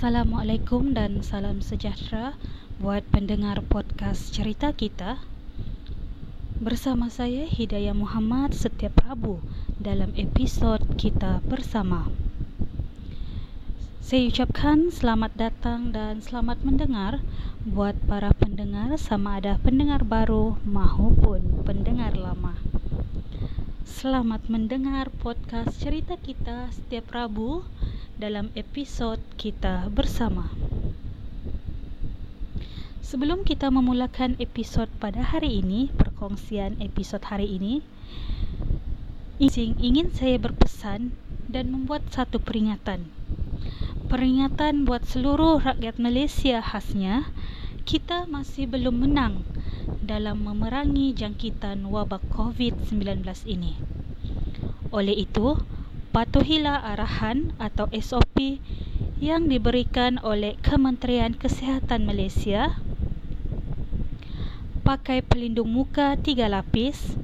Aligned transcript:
Assalamualaikum 0.00 0.96
dan 0.96 1.20
salam 1.20 1.60
sejahtera 1.60 2.32
buat 2.80 3.04
pendengar 3.12 3.60
podcast 3.60 4.32
cerita 4.32 4.72
kita. 4.72 5.20
Bersama 6.56 7.12
saya 7.12 7.44
Hidayah 7.44 7.92
Muhammad 7.92 8.56
setiap 8.56 8.96
Rabu 9.04 9.44
dalam 9.76 10.16
episod 10.16 10.80
kita 10.96 11.44
bersama. 11.44 12.08
Saya 14.00 14.24
ucapkan 14.32 14.88
selamat 14.88 15.36
datang 15.36 15.92
dan 15.92 16.24
selamat 16.24 16.64
mendengar 16.64 17.20
buat 17.68 17.92
para 18.08 18.32
pendengar 18.32 18.96
sama 18.96 19.36
ada 19.36 19.60
pendengar 19.60 20.00
baru 20.00 20.56
maupun 20.64 21.60
pendengar 21.68 22.16
lama. 22.16 22.56
Selamat 23.84 24.48
mendengar 24.48 25.12
podcast 25.20 25.76
cerita 25.76 26.16
kita 26.16 26.72
setiap 26.72 27.12
Rabu 27.12 27.68
dalam 28.20 28.52
episod 28.52 29.16
kita 29.40 29.88
bersama. 29.88 30.52
Sebelum 33.00 33.48
kita 33.48 33.72
memulakan 33.72 34.36
episod 34.36 34.92
pada 35.00 35.24
hari 35.24 35.64
ini, 35.64 35.88
perkongsian 35.96 36.84
episod 36.84 37.24
hari 37.24 37.48
ini, 37.48 37.80
ingin 39.80 40.12
saya 40.12 40.36
berpesan 40.36 41.16
dan 41.48 41.72
membuat 41.72 42.04
satu 42.12 42.36
peringatan. 42.36 43.08
Peringatan 44.12 44.84
buat 44.84 45.08
seluruh 45.08 45.64
rakyat 45.64 45.96
Malaysia 45.96 46.60
khasnya, 46.60 47.24
kita 47.88 48.28
masih 48.28 48.68
belum 48.68 49.00
menang 49.00 49.48
dalam 50.04 50.44
memerangi 50.44 51.16
jangkitan 51.16 51.88
wabak 51.88 52.20
COVID-19 52.36 53.24
ini. 53.48 53.80
Oleh 54.92 55.24
itu, 55.24 55.56
patuhilah 56.10 56.90
arahan 56.90 57.54
atau 57.62 57.86
SOP 57.94 58.58
yang 59.22 59.46
diberikan 59.46 60.18
oleh 60.26 60.58
Kementerian 60.58 61.38
Kesihatan 61.38 62.02
Malaysia 62.02 62.82
pakai 64.82 65.22
pelindung 65.22 65.70
muka 65.70 66.18
tiga 66.18 66.50
lapis 66.50 67.14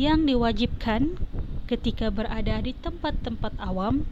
yang 0.00 0.24
diwajibkan 0.24 1.20
ketika 1.68 2.08
berada 2.08 2.56
di 2.64 2.72
tempat-tempat 2.72 3.52
awam 3.60 4.08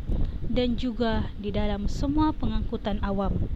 dan 0.53 0.77
juga 0.77 1.33
di 1.41 1.49
dalam 1.49 1.89
semua 1.89 2.37
pengangkutan 2.37 3.01
awam. 3.01 3.49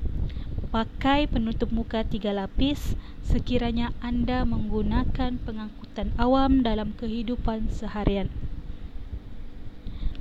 Pakai 0.72 1.28
penutup 1.28 1.68
muka 1.68 2.08
tiga 2.08 2.32
lapis 2.32 2.96
sekiranya 3.20 3.92
anda 4.00 4.48
menggunakan 4.48 5.36
pengangkutan 5.44 6.08
awam 6.16 6.64
dalam 6.64 6.96
kehidupan 6.96 7.68
seharian. 7.68 8.32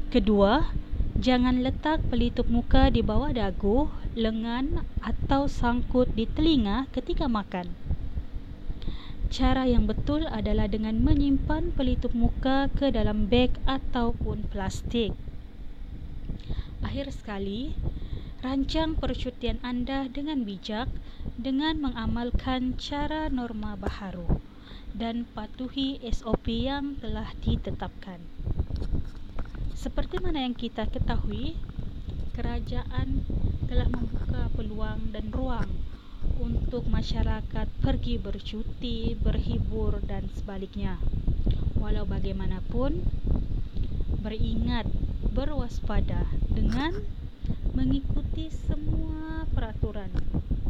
Kedua, 0.08 0.64
jangan 1.20 1.68
letak 1.68 2.00
pelitup 2.08 2.48
muka 2.48 2.88
di 2.88 3.04
bawah 3.04 3.28
dagu, 3.36 3.92
lengan 4.16 4.88
atau 5.04 5.52
sangkut 5.52 6.08
di 6.16 6.24
telinga 6.24 6.88
ketika 6.96 7.28
makan. 7.28 7.68
Cara 9.28 9.68
yang 9.68 9.84
betul 9.84 10.24
adalah 10.32 10.72
dengan 10.72 10.96
menyimpan 11.04 11.76
pelitup 11.76 12.16
muka 12.16 12.72
ke 12.72 12.88
dalam 12.88 13.28
beg 13.28 13.52
ataupun 13.68 14.48
plastik. 14.48 15.12
Akhir 16.88 17.12
sekali, 17.12 17.76
rancang 18.40 18.96
percutian 18.96 19.60
anda 19.60 20.08
dengan 20.08 20.48
bijak 20.48 20.88
dengan 21.36 21.84
mengamalkan 21.84 22.80
cara 22.80 23.28
norma 23.28 23.76
baharu 23.76 24.40
dan 24.96 25.28
patuhi 25.36 26.00
SOP 26.08 26.48
yang 26.48 26.96
telah 27.04 27.28
ditetapkan. 27.44 28.24
Seperti 29.78 30.18
mana 30.18 30.42
yang 30.42 30.58
kita 30.58 30.90
ketahui, 30.90 31.54
kerajaan 32.34 33.22
telah 33.70 33.86
membuka 33.94 34.50
peluang 34.58 35.14
dan 35.14 35.30
ruang 35.30 35.70
untuk 36.42 36.90
masyarakat 36.90 37.70
pergi 37.86 38.18
bercuti, 38.18 39.14
berhibur 39.14 40.02
dan 40.02 40.34
sebaliknya. 40.34 40.98
Walau 41.78 42.10
bagaimanapun, 42.10 43.06
beringat, 44.26 44.90
berwaspada 45.30 46.26
dengan 46.50 46.98
mengikuti 47.78 48.50
semua 48.50 49.46
peraturan 49.54 50.10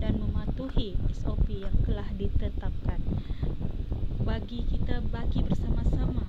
dan 0.04 0.20
mematuhi 0.20 1.00
SOP 1.16 1.64
yang 1.64 1.80
telah 1.88 2.12
ditetapkan. 2.12 3.00
Bagi 4.28 4.68
kita 4.68 5.00
bagi 5.08 5.48
bersama-sama 5.48 6.28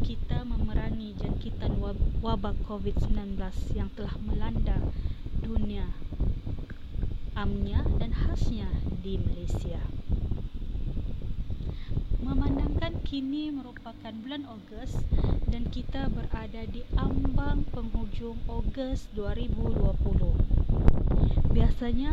kita 0.00 0.42
memerangi 0.48 1.12
jangkitan 1.20 1.76
wabak 2.24 2.56
COVID-19 2.64 3.36
yang 3.76 3.92
telah 3.92 4.16
melanda 4.24 4.80
dunia 5.44 5.84
amnya 7.36 7.80
dan 7.96 8.12
khasnya 8.12 8.68
di 9.00 9.16
Malaysia. 9.16 9.80
Memandangkan 12.20 13.00
kini 13.00 13.48
merupakan 13.48 14.12
bulan 14.12 14.44
Ogos 14.44 14.92
dan 15.48 15.64
kita 15.72 16.12
berada 16.12 16.68
di 16.68 16.84
ambang 17.00 17.64
penghujung 17.72 18.36
Ogos 18.44 19.08
2020. 19.16 20.36
Biasanya 21.56 22.12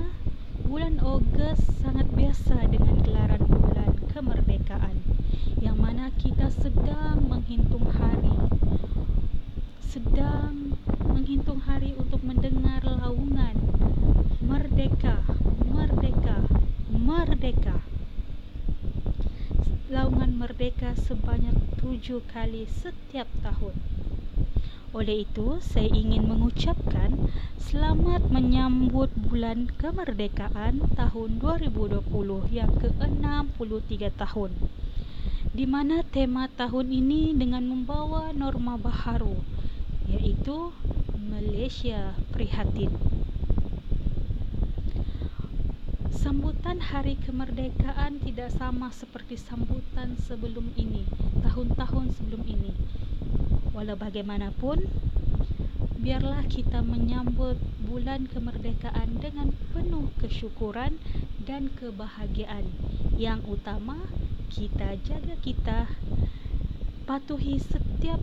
bulan 0.64 1.00
Ogos 1.04 1.60
sangat 1.84 2.08
biasa 2.16 2.68
dengan 2.72 3.04
gelaran 3.04 3.44
bulan 3.48 3.92
kemerdekaan 4.16 5.07
yang 5.68 5.84
mana 5.84 6.08
kita 6.16 6.48
sedang 6.64 7.28
menghitung 7.28 7.92
hari. 7.92 8.32
Sedang 9.84 10.80
menghitung 11.04 11.60
hari 11.60 11.92
untuk 12.00 12.24
mendengar 12.24 12.80
laungan. 12.88 13.52
Merdeka 14.40 15.28
merdeka 15.68 16.40
merdeka. 16.88 17.84
Laungan 19.92 20.40
merdeka 20.40 20.96
sebanyak 20.96 21.60
tujuh 21.84 22.24
kali 22.32 22.64
setiap 22.72 23.28
tahun. 23.44 23.76
Oleh 24.96 25.28
itu 25.28 25.60
saya 25.60 25.92
ingin 25.92 26.32
mengucapkan 26.32 27.28
selamat 27.60 28.32
menyambut 28.32 29.12
bulan 29.20 29.68
kemerdekaan 29.76 30.96
tahun 30.96 31.44
2020 31.44 32.08
yang 32.56 32.72
ke-63 32.80 34.16
tahun 34.16 34.52
di 35.58 35.66
mana 35.66 36.06
tema 36.06 36.46
tahun 36.54 36.94
ini 36.94 37.34
dengan 37.34 37.66
membawa 37.66 38.30
norma 38.30 38.78
baharu 38.78 39.42
iaitu 40.06 40.70
Malaysia 41.18 42.14
Prihatin. 42.30 42.94
Sambutan 46.14 46.78
Hari 46.78 47.18
Kemerdekaan 47.26 48.22
tidak 48.22 48.54
sama 48.54 48.94
seperti 48.94 49.34
sambutan 49.34 50.14
sebelum 50.30 50.70
ini, 50.78 51.10
tahun-tahun 51.42 52.14
sebelum 52.14 52.46
ini. 52.46 52.78
Walau 53.74 53.98
bagaimanapun, 53.98 54.86
biarlah 55.98 56.46
kita 56.46 56.86
menyambut 56.86 57.58
bulan 57.82 58.30
kemerdekaan 58.30 59.18
dengan 59.18 59.50
penuh 59.74 60.14
kesyukuran 60.22 61.02
dan 61.50 61.74
kebahagiaan. 61.74 62.70
Yang 63.18 63.58
utama, 63.58 63.98
kita 64.48 64.96
jaga 65.04 65.36
kita 65.44 65.80
patuhi 67.08 67.60
setiap 67.60 68.20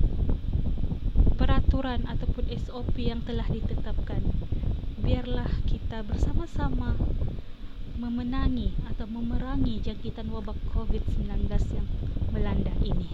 peraturan 1.36 2.04
ataupun 2.08 2.48
SOP 2.52 2.96
yang 3.00 3.20
telah 3.24 3.44
ditetapkan. 3.48 4.20
Biarlah 5.00 5.50
kita 5.68 6.00
bersama-sama 6.04 6.96
memenangi 8.00 8.74
atau 8.90 9.06
memerangi 9.06 9.78
jangkitan 9.84 10.28
wabak 10.32 10.56
COVID-19 10.72 11.48
yang 11.72 11.88
melanda 12.32 12.74
ini. 12.82 13.08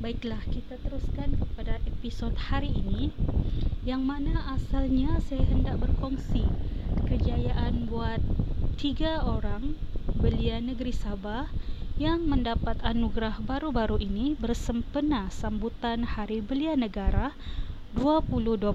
Baiklah, 0.00 0.40
kita 0.48 0.80
teruskan 0.80 1.36
kepada 1.36 1.76
episod 1.84 2.32
hari 2.32 2.72
ini 2.72 3.12
yang 3.84 4.04
mana 4.04 4.56
asalnya 4.56 5.20
saya 5.24 5.44
hendak 5.48 5.80
berkongsi 5.80 6.44
kejayaan 7.08 7.88
buat 7.88 8.20
tiga 8.80 9.20
orang 9.28 9.76
belia 10.24 10.56
negeri 10.56 10.88
Sabah 10.96 11.44
yang 12.00 12.24
mendapat 12.24 12.80
anugerah 12.80 13.36
baru-baru 13.44 14.00
ini 14.00 14.32
bersempena 14.40 15.28
sambutan 15.28 16.00
Hari 16.00 16.40
Belia 16.40 16.72
Negara 16.80 17.36
2020 17.92 18.72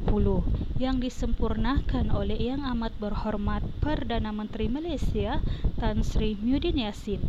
yang 0.78 1.02
disempurnakan 1.02 2.14
oleh 2.14 2.38
Yang 2.38 2.70
Amat 2.70 2.94
Berhormat 3.02 3.66
Perdana 3.82 4.30
Menteri 4.30 4.70
Malaysia 4.70 5.42
Tan 5.82 6.06
Sri 6.06 6.38
Muhyiddin 6.38 6.86
Yassin. 6.86 7.26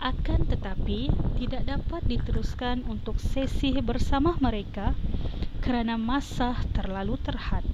Akan 0.00 0.48
tetapi 0.48 1.12
tidak 1.44 1.68
dapat 1.68 2.08
diteruskan 2.08 2.88
untuk 2.88 3.20
sesi 3.20 3.84
bersama 3.84 4.32
mereka 4.40 4.96
kerana 5.60 6.00
masa 6.00 6.56
terlalu 6.72 7.20
terhad. 7.20 7.68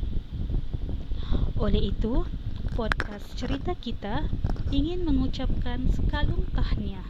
Oleh 1.55 1.95
itu, 1.95 2.27
podcast 2.71 3.27
cerita 3.35 3.75
kita 3.75 4.31
ingin 4.71 5.03
mengucapkan 5.03 5.91
sekalung 5.91 6.47
tahniah 6.55 7.07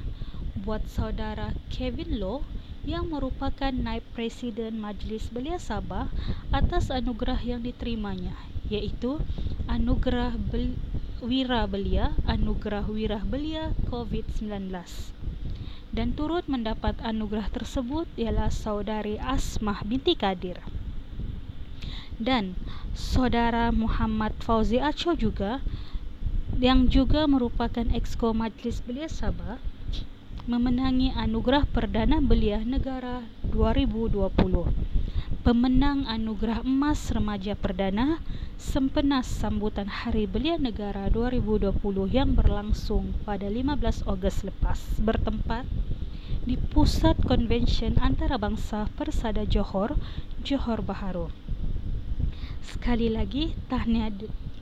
buat 0.64 0.80
saudara 0.88 1.52
Kevin 1.68 2.16
Low 2.16 2.40
yang 2.88 3.12
merupakan 3.12 3.68
naib 3.68 4.00
presiden 4.16 4.80
Majlis 4.80 5.28
Belia 5.28 5.60
Sabah 5.60 6.08
atas 6.48 6.88
anugerah 6.88 7.36
yang 7.44 7.60
diterimanya 7.60 8.32
iaitu 8.72 9.20
Anugerah 9.68 10.34
Bel- 10.38 10.80
Wira 11.20 11.68
Belia, 11.68 12.16
Anugerah 12.24 12.88
Wira 12.88 13.20
Belia 13.20 13.76
COVID-19. 13.92 14.72
Dan 15.92 16.16
turut 16.16 16.48
mendapat 16.48 16.96
anugerah 17.04 17.52
tersebut 17.52 18.08
ialah 18.16 18.48
saudari 18.48 19.20
Asmah 19.20 19.84
binti 19.84 20.16
Kadir. 20.16 20.79
Dan 22.20 22.52
saudara 22.92 23.72
Muhammad 23.72 24.36
Fauzi 24.44 24.76
Acho 24.76 25.16
juga 25.16 25.64
yang 26.60 26.84
juga 26.92 27.24
merupakan 27.24 27.88
exco 27.96 28.36
Majlis 28.36 28.84
Belia 28.84 29.08
Sabah 29.08 29.56
memenangi 30.44 31.16
anugerah 31.16 31.64
Perdana 31.64 32.20
Belia 32.20 32.60
Negara 32.60 33.24
2020. 33.48 34.36
Pemenang 35.40 36.04
anugerah 36.04 36.60
emas 36.60 37.08
remaja 37.08 37.56
perdana 37.56 38.20
sempena 38.60 39.24
sambutan 39.24 39.88
Hari 39.88 40.28
Belia 40.28 40.60
Negara 40.60 41.08
2020 41.08 41.72
yang 42.12 42.36
berlangsung 42.36 43.16
pada 43.24 43.48
15 43.48 44.04
Ogos 44.04 44.44
lepas 44.44 44.76
bertempat 45.00 45.64
di 46.44 46.60
Pusat 46.60 47.24
Konvensyen 47.24 47.96
Antarabangsa 47.96 48.92
Persada 48.92 49.48
Johor, 49.48 49.96
Johor 50.44 50.84
Bahru. 50.84 51.32
Sekali 52.64 53.08
lagi 53.08 53.56
tahniah 53.68 54.12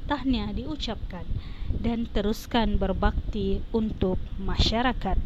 tahniah 0.08 0.50
diucapkan 0.54 1.26
dan 1.68 2.08
teruskan 2.08 2.80
berbakti 2.80 3.60
untuk 3.70 4.16
masyarakat. 4.40 5.18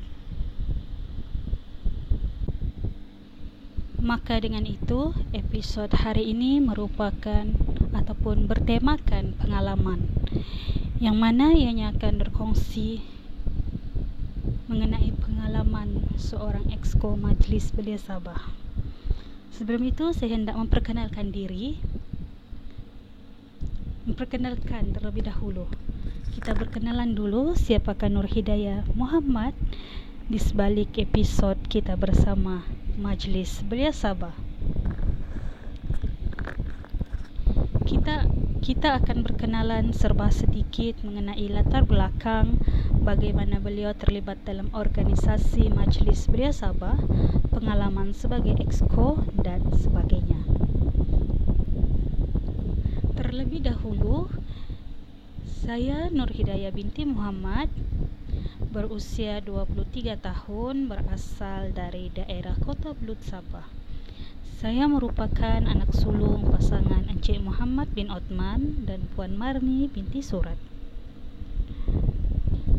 Maka 4.02 4.42
dengan 4.42 4.66
itu, 4.66 5.14
episod 5.30 5.86
hari 5.94 6.34
ini 6.34 6.58
merupakan 6.58 7.46
ataupun 7.94 8.50
bertemakan 8.50 9.38
pengalaman 9.38 10.10
yang 10.98 11.14
mana 11.14 11.54
ianya 11.54 11.94
akan 11.94 12.18
berkongsi 12.18 12.98
mengenai 14.66 15.14
pengalaman 15.22 16.10
seorang 16.18 16.66
exco 16.74 17.14
Majlis 17.14 17.70
Belia 17.70 17.94
Sabah. 17.94 18.50
Sebelum 19.54 19.86
itu, 19.86 20.10
saya 20.10 20.34
hendak 20.34 20.58
memperkenalkan 20.58 21.30
diri. 21.30 21.78
Memperkenalkan 24.02 24.90
terlebih 24.90 25.30
dahulu 25.30 25.70
kita 26.32 26.58
berkenalan 26.58 27.14
dulu 27.14 27.54
siapakah 27.54 28.10
Nur 28.10 28.26
Hidayah 28.26 28.82
Muhammad 28.98 29.54
di 30.26 30.42
sebalik 30.42 30.98
episod 30.98 31.54
kita 31.70 31.94
bersama 31.94 32.66
Majlis 32.98 33.62
Belia 33.62 33.94
Sabah. 33.94 34.34
Kita 37.86 38.26
kita 38.58 38.98
akan 38.98 39.22
berkenalan 39.22 39.94
serba 39.94 40.34
sedikit 40.34 40.98
mengenai 41.06 41.46
latar 41.46 41.86
belakang 41.86 42.58
bagaimana 43.06 43.62
beliau 43.62 43.94
terlibat 43.94 44.42
dalam 44.42 44.66
organisasi 44.74 45.70
Majlis 45.70 46.26
Belia 46.26 46.50
Sabah, 46.50 46.98
pengalaman 47.54 48.18
sebagai 48.18 48.58
exco 48.58 49.22
dan 49.38 49.62
sebagainya. 49.78 50.51
Terlebih 53.22 53.62
dahulu, 53.62 54.26
saya 55.46 56.10
Nur 56.10 56.26
Hidayah 56.26 56.74
binti 56.74 57.06
Muhammad 57.06 57.70
berusia 58.74 59.38
23 59.38 60.18
tahun 60.18 60.90
berasal 60.90 61.70
dari 61.70 62.10
daerah 62.10 62.58
Kota 62.58 62.98
Blut 62.98 63.22
Sabah. 63.22 63.62
Saya 64.58 64.90
merupakan 64.90 65.62
anak 65.62 65.94
sulung 65.94 66.50
pasangan 66.50 67.06
Encik 67.06 67.38
Muhammad 67.38 67.94
bin 67.94 68.10
Otman 68.10 68.90
dan 68.90 69.06
Puan 69.14 69.38
Marni 69.38 69.86
binti 69.86 70.18
Surat. 70.18 70.58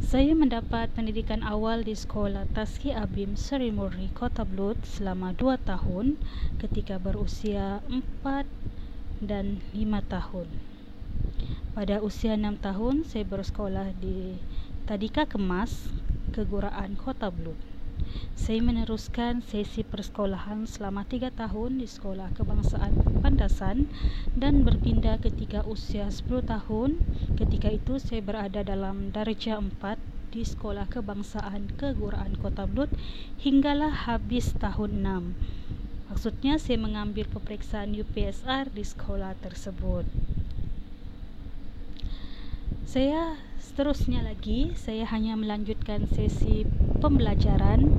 Saya 0.03 0.35
mendapat 0.35 0.91
pendidikan 0.91 1.39
awal 1.47 1.87
di 1.87 1.95
Sekolah 1.95 2.51
Taski 2.51 2.91
Abim 2.91 3.39
Seri 3.39 3.71
Murni 3.71 4.11
Kota 4.11 4.43
Blut 4.43 4.75
selama 4.83 5.31
2 5.39 5.55
tahun 5.63 6.19
ketika 6.59 6.99
berusia 6.99 7.79
4 7.87 8.62
dan 9.25 9.63
5 9.71 10.03
tahun. 10.07 10.47
Pada 11.73 11.99
usia 12.05 12.37
6 12.37 12.61
tahun, 12.61 13.01
saya 13.07 13.25
bersekolah 13.25 13.97
di 13.97 14.37
Tadika 14.85 15.25
Kemas, 15.25 15.89
Keguraan 16.35 16.93
Kota 16.99 17.33
Blut. 17.33 17.57
Saya 18.35 18.59
meneruskan 18.59 19.39
sesi 19.45 19.81
persekolahan 19.81 20.67
selama 20.67 21.07
3 21.07 21.31
tahun 21.33 21.79
di 21.79 21.87
Sekolah 21.87 22.29
Kebangsaan 22.35 23.21
Pandasan 23.23 23.87
dan 24.35 24.67
berpindah 24.67 25.21
ketika 25.23 25.63
usia 25.63 26.11
10 26.11 26.43
tahun. 26.43 26.99
Ketika 27.39 27.71
itu 27.71 27.97
saya 27.97 28.19
berada 28.19 28.61
dalam 28.61 29.09
darjah 29.15 29.57
4 29.57 29.97
di 30.33 30.41
Sekolah 30.41 30.89
Kebangsaan 30.89 31.77
Keguraan 31.77 32.33
Kota 32.41 32.65
Blut 32.65 32.89
hinggalah 33.39 33.93
habis 34.09 34.51
tahun 34.57 35.05
6. 35.05 35.62
Maksudnya 36.13 36.61
saya 36.61 36.77
mengambil 36.77 37.25
peperiksaan 37.25 37.97
UPSR 37.97 38.69
di 38.69 38.85
sekolah 38.85 39.33
tersebut. 39.41 40.05
Saya 42.85 43.41
seterusnya 43.57 44.21
lagi 44.21 44.77
saya 44.77 45.09
hanya 45.09 45.33
melanjutkan 45.33 46.05
sesi 46.05 46.69
pembelajaran 47.01 47.97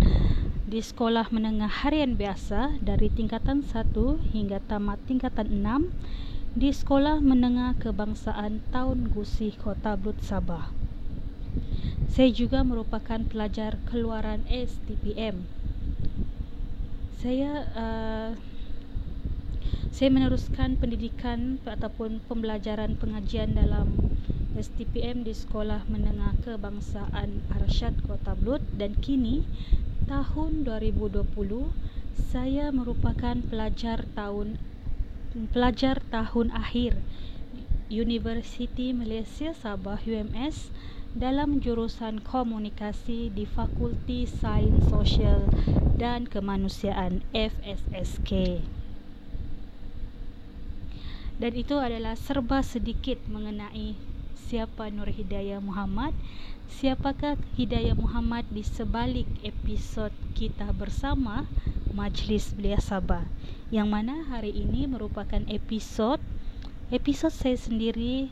di 0.70 0.78
sekolah 0.78 1.26
menengah 1.34 1.66
harian 1.66 2.14
biasa 2.14 2.78
dari 2.78 3.10
tingkatan 3.10 3.66
1 3.66 3.90
hingga 4.30 4.62
tamat 4.62 5.02
tingkatan 5.10 5.50
6 5.50 6.54
di 6.54 6.70
sekolah 6.70 7.18
menengah 7.18 7.74
kebangsaan 7.82 8.62
Taun 8.70 9.10
Gusih 9.10 9.58
Kota 9.58 9.98
Blut 9.98 10.22
Sabah. 10.22 10.70
Saya 12.06 12.30
juga 12.30 12.62
merupakan 12.62 13.18
pelajar 13.26 13.74
keluaran 13.90 14.46
STPM. 14.46 15.63
Saya 17.24 17.64
uh, 17.72 18.36
saya 19.88 20.12
meneruskan 20.12 20.76
pendidikan 20.76 21.56
ataupun 21.64 22.20
pembelajaran 22.28 23.00
pengajian 23.00 23.56
dalam 23.56 23.96
STPM 24.52 25.24
di 25.24 25.32
Sekolah 25.32 25.88
Menengah 25.88 26.36
Kebangsaan 26.44 27.48
Arsyad 27.48 27.96
Kota 28.04 28.36
Blut 28.36 28.60
dan 28.76 29.00
kini 29.00 29.48
tahun 30.04 30.68
2020 30.68 31.24
saya 32.12 32.68
merupakan 32.68 33.40
pelajar 33.40 34.04
tahun 34.12 34.60
pelajar 35.48 36.04
tahun 36.12 36.52
akhir 36.52 37.00
Universiti 37.88 38.92
Malaysia 38.92 39.56
Sabah 39.56 39.96
UMS 40.04 40.68
dalam 41.14 41.62
jurusan 41.62 42.18
komunikasi 42.18 43.30
di 43.30 43.46
Fakulti 43.46 44.26
Sains 44.26 44.82
Sosial 44.90 45.46
dan 45.94 46.26
Kemanusiaan 46.26 47.22
FSSK. 47.30 48.58
Dan 51.38 51.52
itu 51.54 51.78
adalah 51.78 52.18
serba 52.18 52.66
sedikit 52.66 53.22
mengenai 53.30 53.94
siapa 54.34 54.90
Nur 54.90 55.06
Hidayah 55.10 55.62
Muhammad 55.62 56.14
siapakah 56.66 57.38
Hidayah 57.54 57.94
Muhammad 57.94 58.46
di 58.50 58.66
sebalik 58.66 59.26
episod 59.46 60.10
kita 60.34 60.74
bersama 60.74 61.46
Majlis 61.94 62.54
Belia 62.58 62.82
Sabah 62.82 63.22
yang 63.70 63.86
mana 63.90 64.26
hari 64.26 64.50
ini 64.50 64.90
merupakan 64.90 65.42
episod 65.46 66.18
episod 66.90 67.30
saya 67.30 67.56
sendiri 67.56 68.30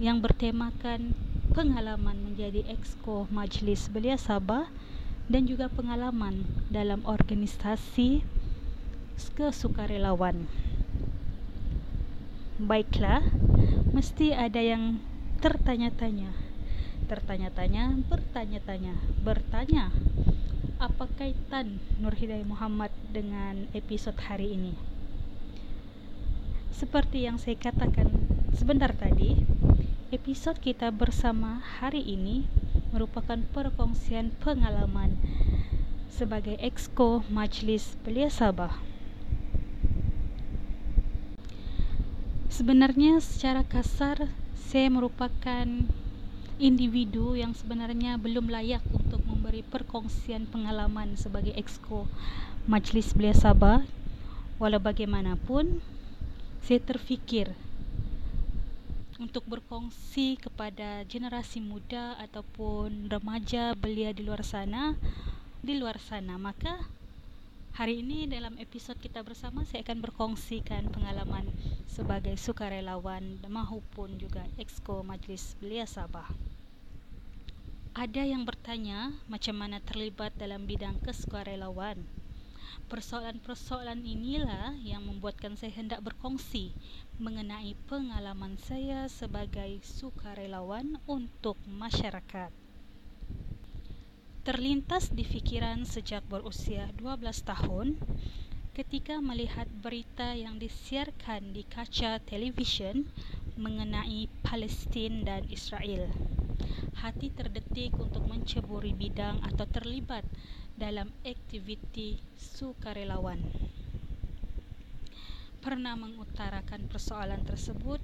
yang 0.00 0.18
bertemakan 0.24 1.12
pengalaman 1.58 2.22
menjadi 2.22 2.62
exco 2.70 3.26
Majlis 3.34 3.90
Belia 3.90 4.14
Sabah 4.14 4.70
dan 5.26 5.42
juga 5.50 5.66
pengalaman 5.66 6.46
dalam 6.70 7.02
organisasi 7.02 8.22
kesukarelawan. 9.34 10.46
Baiklah, 12.62 13.26
mesti 13.90 14.38
ada 14.38 14.62
yang 14.62 15.02
tertanya-tanya 15.42 16.30
tertanya-tanya 17.10 18.06
bertanya-tanya 18.06 18.94
bertanya 19.26 19.90
apa 20.78 21.10
kaitan 21.18 21.82
Nur 21.98 22.14
Hidayah 22.14 22.46
Muhammad 22.46 22.94
dengan 23.10 23.66
episod 23.72 24.14
hari 24.14 24.54
ini 24.54 24.76
seperti 26.70 27.24
yang 27.26 27.40
saya 27.40 27.56
katakan 27.56 28.12
sebentar 28.52 28.92
tadi 28.92 29.40
episod 30.08 30.56
kita 30.56 30.88
bersama 30.88 31.60
hari 31.60 32.00
ini 32.00 32.48
merupakan 32.96 33.36
perkongsian 33.52 34.32
pengalaman 34.40 35.20
sebagai 36.08 36.56
exco 36.64 37.20
Majlis 37.28 37.92
Belia 38.00 38.32
Sabah. 38.32 38.72
Sebenarnya 42.48 43.20
secara 43.20 43.60
kasar 43.68 44.32
saya 44.56 44.88
merupakan 44.88 45.68
individu 46.56 47.36
yang 47.36 47.52
sebenarnya 47.52 48.16
belum 48.16 48.48
layak 48.48 48.80
untuk 48.88 49.20
memberi 49.28 49.60
perkongsian 49.60 50.48
pengalaman 50.48 51.20
sebagai 51.20 51.52
exco 51.52 52.08
Majlis 52.64 53.12
Belia 53.12 53.36
Sabah. 53.36 53.84
Walau 54.56 54.80
bagaimanapun 54.80 55.84
saya 56.64 56.80
terfikir 56.80 57.52
untuk 59.18 59.42
berkongsi 59.50 60.38
kepada 60.38 61.02
generasi 61.04 61.58
muda 61.58 62.14
ataupun 62.22 63.10
remaja 63.10 63.74
belia 63.74 64.14
di 64.14 64.22
luar 64.22 64.46
sana 64.46 64.94
di 65.58 65.74
luar 65.74 65.98
sana. 65.98 66.38
Maka 66.38 66.86
hari 67.74 68.00
ini 68.02 68.30
dalam 68.30 68.54
episod 68.62 68.94
kita 68.94 69.26
bersama 69.26 69.66
saya 69.66 69.82
akan 69.82 69.98
berkongsikan 70.06 70.86
pengalaman 70.94 71.50
sebagai 71.90 72.38
sukarelawan 72.38 73.42
maupun 73.50 74.14
juga 74.22 74.46
exco 74.54 75.02
Majlis 75.02 75.58
Belia 75.58 75.84
Sabah. 75.84 76.30
Ada 77.98 78.22
yang 78.22 78.46
bertanya 78.46 79.10
macam 79.26 79.58
mana 79.58 79.82
terlibat 79.82 80.30
dalam 80.38 80.70
bidang 80.70 81.02
kesukarelawan 81.02 81.98
persoalan-persoalan 82.88 84.02
inilah 84.02 84.76
yang 84.80 85.04
membuatkan 85.04 85.54
saya 85.54 85.72
hendak 85.76 86.00
berkongsi 86.00 86.72
mengenai 87.18 87.74
pengalaman 87.90 88.56
saya 88.56 89.10
sebagai 89.10 89.82
sukarelawan 89.84 91.02
untuk 91.08 91.58
masyarakat. 91.66 92.54
Terlintas 94.46 95.12
di 95.12 95.28
fikiran 95.28 95.84
sejak 95.84 96.24
berusia 96.24 96.88
12 96.96 97.20
tahun 97.44 98.00
ketika 98.78 99.18
melihat 99.18 99.66
berita 99.82 100.38
yang 100.38 100.56
disiarkan 100.56 101.50
di 101.50 101.66
kaca 101.66 102.22
televisyen 102.22 103.10
mengenai 103.58 104.30
Palestin 104.46 105.26
dan 105.26 105.42
Israel. 105.50 106.06
Hati 107.02 107.34
terdetik 107.34 107.98
untuk 107.98 108.24
menceburi 108.30 108.94
bidang 108.94 109.42
atau 109.42 109.66
terlibat 109.66 110.22
dalam 110.78 111.10
aktiviti 111.26 112.22
sukarelawan 112.38 113.42
pernah 115.58 115.98
mengutarakan 115.98 116.86
persoalan 116.86 117.42
tersebut 117.42 117.98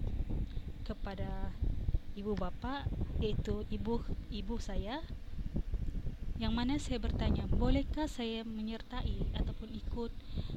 kepada 0.82 1.54
ibu 2.18 2.34
bapa 2.34 2.82
iaitu 3.22 3.62
ibu 3.70 4.02
ibu 4.28 4.58
saya 4.58 5.00
yang 6.36 6.50
mana 6.50 6.82
saya 6.82 6.98
bertanya 6.98 7.46
bolehkah 7.46 8.10
saya 8.10 8.42
menyertai 8.42 9.38
ataupun 9.38 9.70
ikut 9.70 10.10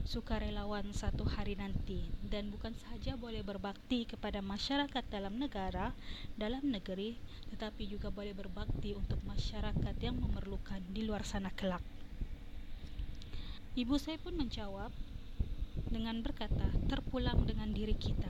sukarelawan 0.07 0.95
satu 0.95 1.27
hari 1.27 1.59
nanti 1.59 2.07
dan 2.23 2.47
bukan 2.47 2.71
sahaja 2.79 3.19
boleh 3.19 3.43
berbakti 3.43 4.07
kepada 4.07 4.39
masyarakat 4.39 5.03
dalam 5.11 5.35
negara 5.35 5.91
dalam 6.39 6.63
negeri 6.63 7.19
tetapi 7.51 7.91
juga 7.91 8.07
boleh 8.07 8.31
berbakti 8.31 8.95
untuk 8.95 9.19
masyarakat 9.27 9.95
yang 9.99 10.15
memerlukan 10.15 10.79
di 10.95 11.03
luar 11.03 11.27
sana 11.27 11.51
kelak 11.51 11.83
ibu 13.75 13.99
saya 13.99 14.15
pun 14.17 14.39
menjawab 14.39 14.95
dengan 15.85 16.19
berkata 16.25 16.67
terpulang 16.89 17.45
dengan 17.45 17.69
diri 17.71 17.93
kita. 17.93 18.29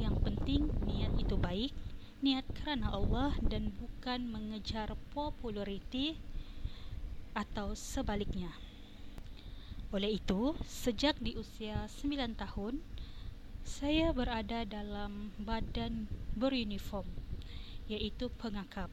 Yang 0.00 0.16
penting 0.24 0.72
niat 0.88 1.12
itu 1.20 1.36
baik, 1.36 1.76
niat 2.24 2.48
kerana 2.56 2.88
Allah 2.96 3.36
dan 3.44 3.68
bukan 3.76 4.24
mengejar 4.32 4.96
populariti 5.12 6.16
atau 7.36 7.76
sebaliknya. 7.76 8.50
Oleh 9.90 10.22
itu, 10.22 10.54
sejak 10.62 11.18
di 11.18 11.34
usia 11.34 11.90
9 11.90 12.38
tahun, 12.38 12.78
saya 13.66 14.14
berada 14.14 14.62
dalam 14.62 15.34
badan 15.42 16.06
beruniform, 16.38 17.10
iaitu 17.90 18.30
pengakap. 18.38 18.86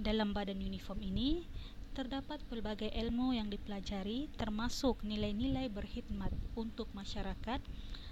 Dalam 0.00 0.32
badan 0.32 0.64
uniform 0.64 1.04
ini, 1.04 1.44
terdapat 1.92 2.40
pelbagai 2.48 2.88
ilmu 2.88 3.36
yang 3.36 3.52
dipelajari 3.52 4.32
termasuk 4.40 5.04
nilai-nilai 5.04 5.68
berkhidmat 5.68 6.32
untuk 6.56 6.88
masyarakat 6.96 7.60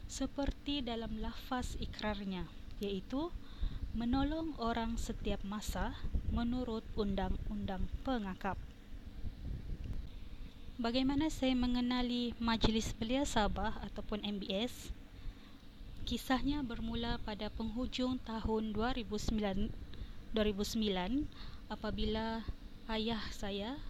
seperti 0.05 0.85
dalam 0.85 1.17
lafaz 1.17 1.81
ikrarnya 1.81 2.45
iaitu 2.83 3.33
menolong 3.97 4.53
orang 4.61 5.01
setiap 5.01 5.41
masa 5.47 5.97
menurut 6.29 6.85
undang-undang 6.99 7.89
pengakap. 8.05 8.61
Bagaimana 10.77 11.33
saya 11.33 11.57
mengenali 11.57 12.37
Majlis 12.37 12.93
Belia 12.93 13.25
Sabah 13.25 13.81
ataupun 13.81 14.21
MBS? 14.21 14.93
Kisahnya 16.05 16.61
bermula 16.61 17.17
pada 17.25 17.49
penghujung 17.49 18.21
tahun 18.21 18.77
2009 18.77 19.73
2009 20.37 21.25
apabila 21.73 22.45
ayah 22.93 23.25
saya 23.33 23.81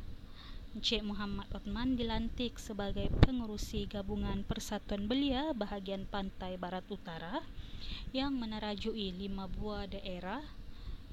Encik 0.78 1.02
Muhammad 1.02 1.50
Othman 1.50 1.98
dilantik 1.98 2.54
sebagai 2.62 3.10
pengurusi 3.18 3.90
gabungan 3.90 4.46
Persatuan 4.46 5.10
Belia 5.10 5.50
bahagian 5.58 6.06
pantai 6.06 6.54
barat 6.54 6.86
utara 6.86 7.42
yang 8.14 8.30
menerajui 8.38 9.10
lima 9.10 9.50
buah 9.50 9.90
daerah 9.90 10.38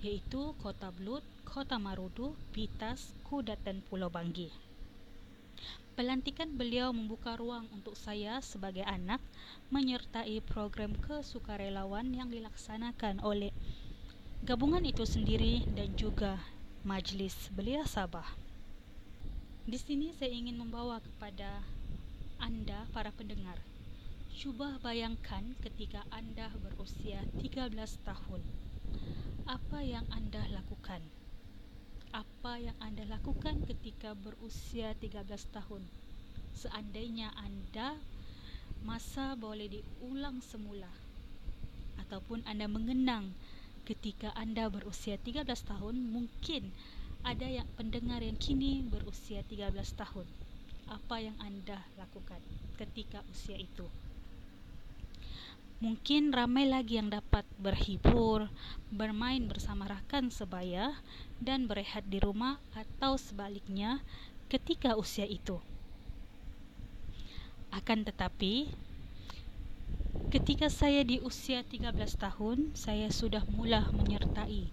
iaitu 0.06 0.53
Kota 0.62 0.94
Blut, 0.94 1.25
Kota 1.42 1.82
Marudu, 1.82 2.38
Pitas, 2.53 3.18
Kudat 3.25 3.58
dan 3.65 3.82
Pulau 3.82 4.13
Banggi. 4.13 4.73
Pelantikan 5.94 6.58
beliau 6.58 6.90
membuka 6.90 7.38
ruang 7.38 7.70
untuk 7.70 7.94
saya 7.94 8.42
sebagai 8.42 8.82
anak 8.82 9.22
menyertai 9.70 10.42
program 10.42 10.98
kesukarelawan 10.98 12.10
yang 12.18 12.34
dilaksanakan 12.34 13.22
oleh 13.22 13.54
gabungan 14.42 14.82
itu 14.90 15.06
sendiri 15.06 15.70
dan 15.70 15.94
juga 15.94 16.42
Majlis 16.82 17.54
Belia 17.54 17.86
Sabah. 17.86 18.26
Di 19.70 19.78
sini 19.78 20.10
saya 20.18 20.34
ingin 20.34 20.58
membawa 20.58 20.98
kepada 20.98 21.62
anda 22.42 22.90
para 22.90 23.14
pendengar. 23.14 23.62
Cuba 24.34 24.82
bayangkan 24.82 25.54
ketika 25.62 26.02
anda 26.10 26.50
berusia 26.58 27.22
13 27.38 27.70
tahun. 28.02 28.42
Apa 29.46 29.86
yang 29.86 30.10
anda 30.10 30.42
lakukan? 30.50 31.23
Apa 32.44 32.60
yang 32.60 32.76
anda 32.84 33.08
lakukan 33.08 33.64
ketika 33.64 34.12
berusia 34.20 34.92
13 35.00 35.24
tahun? 35.56 35.80
Seandainya 36.52 37.32
anda 37.40 37.96
masa 38.84 39.40
boleh 39.40 39.72
diulang 39.72 40.44
semula 40.44 40.92
ataupun 42.04 42.44
anda 42.44 42.68
mengenang 42.68 43.32
ketika 43.88 44.36
anda 44.36 44.68
berusia 44.68 45.16
13 45.16 45.48
tahun 45.48 45.96
mungkin 46.04 46.68
ada 47.24 47.48
yang 47.48 47.64
pendengar 47.80 48.20
yang 48.20 48.36
kini 48.36 48.84
berusia 48.92 49.40
13 49.48 49.72
tahun 49.96 50.28
apa 50.92 51.24
yang 51.24 51.40
anda 51.40 51.80
lakukan 51.96 52.44
ketika 52.76 53.24
usia 53.32 53.56
itu 53.56 53.88
mungkin 55.84 56.32
ramai 56.32 56.63
lagi 56.63 56.96
yang 56.96 57.12
dapat 57.12 57.44
berhibur 57.60 58.48
bermain 58.88 59.44
bersama 59.52 59.92
rakan 59.92 60.32
sebaya 60.32 60.96
dan 61.44 61.68
berehat 61.68 62.08
di 62.08 62.24
rumah 62.24 62.56
atau 62.72 63.20
sebaliknya 63.20 64.00
ketika 64.48 64.96
usia 64.96 65.28
itu 65.28 65.60
akan 67.75 68.08
tetapi 68.08 68.72
Ketika 70.34 70.70
saya 70.70 71.02
di 71.06 71.22
usia 71.22 71.62
13 71.62 71.94
tahun, 72.18 72.74
saya 72.78 73.10
sudah 73.10 73.46
mula 73.50 73.90
menyertai 73.94 74.70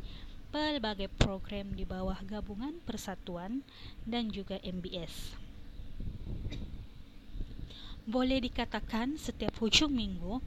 pelbagai 0.52 1.08
program 1.20 1.76
di 1.76 1.84
bawah 1.84 2.16
gabungan 2.24 2.76
persatuan 2.84 3.60
dan 4.08 4.32
juga 4.32 4.56
MBS. 4.64 5.36
Boleh 8.08 8.40
dikatakan 8.40 9.20
setiap 9.20 9.56
hujung 9.60 9.92
minggu 9.92 10.40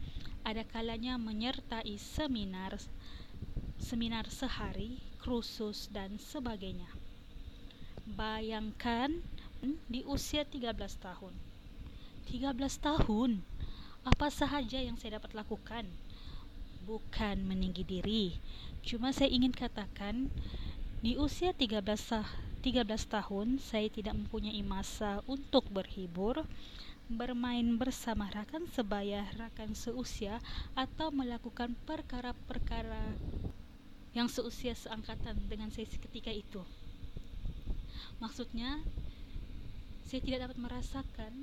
ada 0.43 0.63
kalanya 0.67 1.15
menyertai 1.15 1.95
seminar 1.95 2.75
seminar 3.79 4.27
sehari, 4.31 5.03
kursus 5.19 5.91
dan 5.91 6.15
sebagainya. 6.15 6.87
Bayangkan 8.07 9.19
di 9.87 10.03
usia 10.07 10.47
13 10.47 10.75
tahun. 10.99 11.35
13 12.27 12.55
tahun 12.79 13.43
apa 14.03 14.27
sahaja 14.27 14.83
yang 14.83 14.99
saya 14.99 15.19
dapat 15.19 15.31
lakukan 15.31 15.87
bukan 16.83 17.39
meninggi 17.47 17.87
diri 17.87 18.35
cuma 18.83 19.15
saya 19.15 19.31
ingin 19.31 19.55
katakan 19.55 20.27
di 20.99 21.15
usia 21.15 21.55
13 21.55 21.79
sah 21.95 22.27
13 22.63 22.83
tahun 23.07 23.59
saya 23.63 23.87
tidak 23.87 24.15
mempunyai 24.15 24.59
masa 24.63 25.23
untuk 25.27 25.67
berhibur 25.71 26.43
bermain 27.11 27.75
bersama 27.75 28.31
rakan 28.31 28.63
sebaya 28.71 29.27
rakan 29.35 29.75
seusia 29.75 30.39
atau 30.73 31.11
melakukan 31.11 31.75
perkara-perkara 31.83 33.03
yang 34.13 34.29
seusia 34.29 34.77
seangkatan 34.77 35.35
dengan 35.49 35.73
saya 35.73 35.89
ketika 35.89 36.31
itu. 36.31 36.61
Maksudnya 38.21 38.79
saya 40.07 40.21
tidak 40.21 40.39
dapat 40.47 40.57
merasakan 40.61 41.33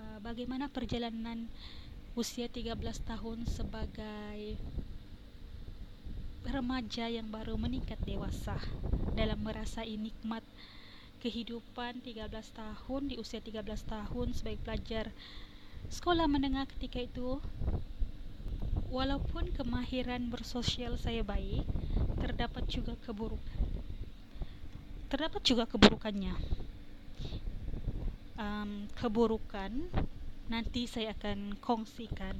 uh, 0.00 0.18
bagaimana 0.24 0.66
perjalanan 0.72 1.46
usia 2.18 2.50
13 2.50 2.74
tahun 3.06 3.46
sebagai 3.46 4.58
remaja 6.48 7.06
yang 7.12 7.28
baru 7.28 7.60
meningkat 7.60 8.00
dewasa 8.02 8.56
dalam 9.12 9.38
merasai 9.44 9.94
nikmat 10.00 10.42
kehidupan 11.18 12.00
13 12.00 12.30
tahun 12.30 13.02
di 13.10 13.18
usia 13.18 13.42
13 13.42 13.62
tahun 13.84 14.26
sebagai 14.32 14.60
pelajar 14.62 15.06
sekolah 15.90 16.26
menengah 16.30 16.66
ketika 16.76 17.02
itu. 17.02 17.42
Walaupun 18.88 19.52
kemahiran 19.52 20.32
bersosial 20.32 20.96
saya 20.96 21.20
baik 21.20 21.68
terdapat 22.16 22.64
juga 22.72 22.96
keburukan. 23.04 23.60
Terdapat 25.12 25.42
juga 25.44 25.68
keburukannya. 25.68 26.32
Um, 28.38 28.86
keburukan 28.96 29.92
nanti 30.48 30.88
saya 30.88 31.12
akan 31.12 31.60
kongsikan 31.60 32.32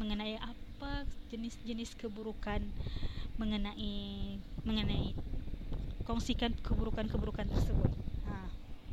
mengenai 0.00 0.40
apa 0.40 1.04
jenis-jenis 1.28 1.92
keburukan 2.00 2.64
mengenai 3.36 4.40
mengenai 4.64 5.12
kongsikan 6.08 6.56
keburukan-keburukan 6.64 7.52
tersebut. 7.52 7.99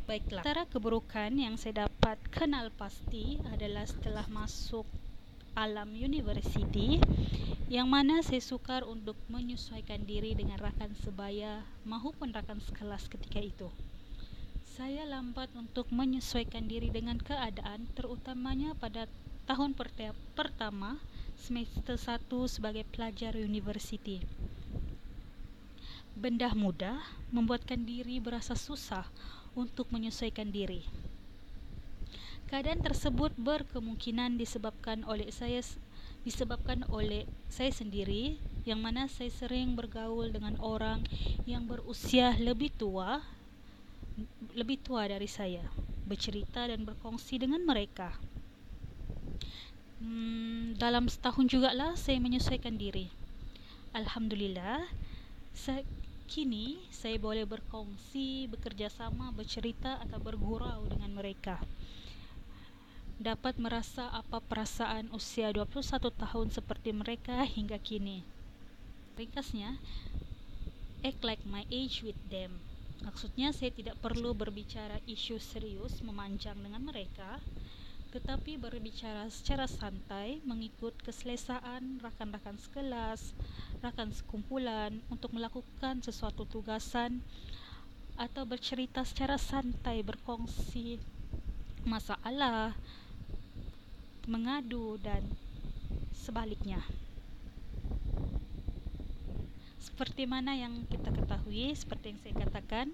Baiklah. 0.07 0.39
Antara 0.39 0.63
keburukan 0.71 1.35
yang 1.35 1.59
saya 1.59 1.83
dapat 1.83 2.15
kenal 2.31 2.71
pasti 2.71 3.43
adalah 3.51 3.83
setelah 3.83 4.23
masuk 4.31 4.87
alam 5.51 5.91
universiti 5.99 7.03
yang 7.67 7.91
mana 7.91 8.23
saya 8.23 8.39
sukar 8.39 8.87
untuk 8.87 9.19
menyesuaikan 9.27 10.07
diri 10.07 10.31
dengan 10.31 10.63
rakan 10.63 10.95
sebaya 11.03 11.59
maupun 11.83 12.31
rakan 12.31 12.63
sekelas 12.63 13.11
ketika 13.11 13.43
itu. 13.43 13.67
Saya 14.63 15.03
lambat 15.03 15.51
untuk 15.59 15.91
menyesuaikan 15.91 16.71
diri 16.71 16.87
dengan 16.87 17.19
keadaan 17.19 17.91
terutamanya 17.91 18.79
pada 18.79 19.11
tahun 19.43 19.75
pertama 20.39 21.03
semester 21.35 21.99
1 21.99 22.31
sebagai 22.47 22.87
pelajar 22.95 23.35
universiti. 23.35 24.23
Benda 26.15 26.47
mudah 26.55 26.95
membuatkan 27.35 27.83
diri 27.83 28.23
berasa 28.23 28.55
susah 28.55 29.03
untuk 29.57 29.89
menyesuaikan 29.89 30.53
diri. 30.53 30.85
Keadaan 32.47 32.79
tersebut 32.79 33.33
berkemungkinan 33.35 34.37
disebabkan 34.37 35.03
oleh 35.03 35.27
saya 35.33 35.59
disebabkan 36.23 36.85
oleh 36.93 37.27
saya 37.51 37.73
sendiri 37.73 38.39
yang 38.67 38.83
mana 38.83 39.07
saya 39.07 39.31
sering 39.31 39.79
bergaul 39.79 40.27
dengan 40.27 40.59
orang 40.59 41.03
yang 41.47 41.63
berusia 41.67 42.35
lebih 42.35 42.67
tua 42.75 43.23
lebih 44.51 44.79
tua 44.83 45.07
dari 45.07 45.27
saya 45.27 45.63
bercerita 46.03 46.67
dan 46.67 46.83
berkongsi 46.83 47.39
dengan 47.39 47.63
mereka 47.63 48.11
hmm, 50.03 50.75
dalam 50.75 51.07
setahun 51.07 51.47
juga 51.47 51.71
lah 51.71 51.95
saya 51.95 52.19
menyesuaikan 52.19 52.75
diri 52.75 53.07
Alhamdulillah 53.95 54.83
saya, 55.55 55.87
kini 56.27 56.75
saya 56.91 57.15
boleh 57.15 57.47
berkongsi 57.47 58.51
bekerjasama 58.51 59.31
bercerita 59.31 59.95
atau 60.03 60.19
bergurau 60.19 60.83
dengan 60.91 61.15
mereka. 61.15 61.63
Dapat 63.17 63.57
merasa 63.57 64.11
apa 64.13 64.37
perasaan 64.43 65.09
usia 65.15 65.49
21 65.49 65.73
tahun 66.13 66.47
seperti 66.53 66.93
mereka 66.93 67.41
hingga 67.47 67.79
kini? 67.81 68.21
Ringkasnya 69.17 69.79
act 71.01 71.23
like 71.25 71.41
my 71.47 71.65
age 71.73 72.05
with 72.05 72.19
them. 72.29 72.61
Maksudnya 73.01 73.55
saya 73.55 73.71
tidak 73.73 73.97
perlu 74.03 74.35
berbicara 74.35 75.01
isu 75.09 75.41
serius 75.41 76.03
memanjang 76.05 76.59
dengan 76.61 76.83
mereka 76.85 77.41
tetapi 78.07 78.55
berbicara 78.55 79.27
secara 79.27 79.67
santai 79.67 80.39
mengikut 80.47 80.95
keselesaan 81.03 81.99
rakan-rakan 81.99 82.55
sekelas, 82.55 83.35
rakan 83.83 84.15
sekumpulan 84.15 85.03
untuk 85.11 85.35
melakukan 85.35 85.99
sesuatu 85.99 86.47
tugasan 86.47 87.19
atau 88.15 88.47
bercerita 88.47 89.03
secara 89.03 89.35
santai 89.35 90.01
berkongsi 90.01 90.97
masalah 91.83 92.73
mengadu 94.25 94.97
dan 95.03 95.23
sebaliknya. 96.15 96.81
Seperti 99.83 100.27
mana 100.27 100.55
yang 100.55 100.83
kita 100.87 101.11
ketahui 101.11 101.75
seperti 101.75 102.15
yang 102.15 102.19
saya 102.23 102.35
katakan 102.45 102.87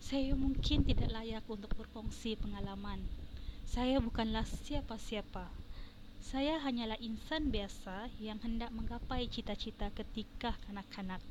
saya 0.00 0.32
mungkin 0.32 0.82
tidak 0.82 1.12
layak 1.12 1.44
untuk 1.44 1.70
berkongsi 1.76 2.32
pengalaman 2.40 2.98
saya 3.70 4.02
bukanlah 4.02 4.42
siapa-siapa. 4.66 5.46
Saya 6.18 6.58
hanyalah 6.58 6.98
insan 6.98 7.54
biasa 7.54 8.10
yang 8.18 8.42
hendak 8.42 8.74
menggapai 8.74 9.30
cita-cita 9.30 9.94
ketika 9.94 10.58
kanak-kanak. 10.66 11.22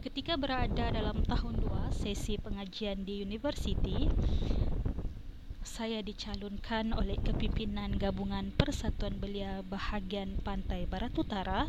Ketika 0.00 0.40
berada 0.40 0.88
dalam 0.88 1.20
tahun 1.28 1.60
2 1.60 1.92
sesi 1.92 2.40
pengajian 2.40 3.04
di 3.04 3.20
universiti 3.20 4.08
saya 5.60 6.00
dicalonkan 6.00 6.96
oleh 6.96 7.20
kepimpinan 7.20 8.00
gabungan 8.00 8.48
Persatuan 8.56 9.20
Belia 9.20 9.60
Bahagian 9.68 10.40
Pantai 10.40 10.88
Barat 10.88 11.12
Utara 11.20 11.68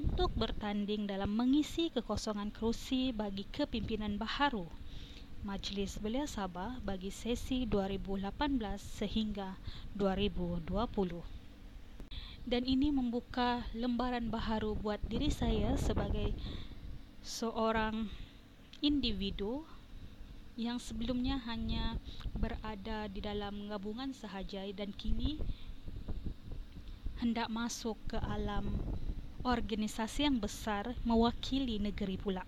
untuk 0.00 0.32
bertanding 0.32 1.04
dalam 1.04 1.36
mengisi 1.36 1.92
kekosongan 1.92 2.48
kerusi 2.56 3.12
bagi 3.12 3.44
kepimpinan 3.52 4.16
baharu 4.16 4.64
Majlis 5.46 6.02
Belia 6.02 6.26
Sabah 6.26 6.82
bagi 6.82 7.14
sesi 7.14 7.62
2018 7.62 8.26
sehingga 8.74 9.54
2020. 9.94 10.66
Dan 12.42 12.66
ini 12.66 12.90
membuka 12.90 13.62
lembaran 13.70 14.34
baharu 14.34 14.74
buat 14.74 14.98
diri 15.06 15.30
saya 15.30 15.78
sebagai 15.78 16.34
seorang 17.22 18.10
individu 18.82 19.62
yang 20.58 20.82
sebelumnya 20.82 21.38
hanya 21.46 21.94
berada 22.34 23.06
di 23.06 23.22
dalam 23.22 23.70
gabungan 23.70 24.10
sahaja 24.10 24.66
dan 24.74 24.90
kini 24.90 25.38
hendak 27.22 27.46
masuk 27.46 27.94
ke 28.10 28.18
alam 28.26 28.74
organisasi 29.46 30.26
yang 30.26 30.42
besar 30.42 30.98
mewakili 31.06 31.78
negeri 31.78 32.18
pula. 32.18 32.42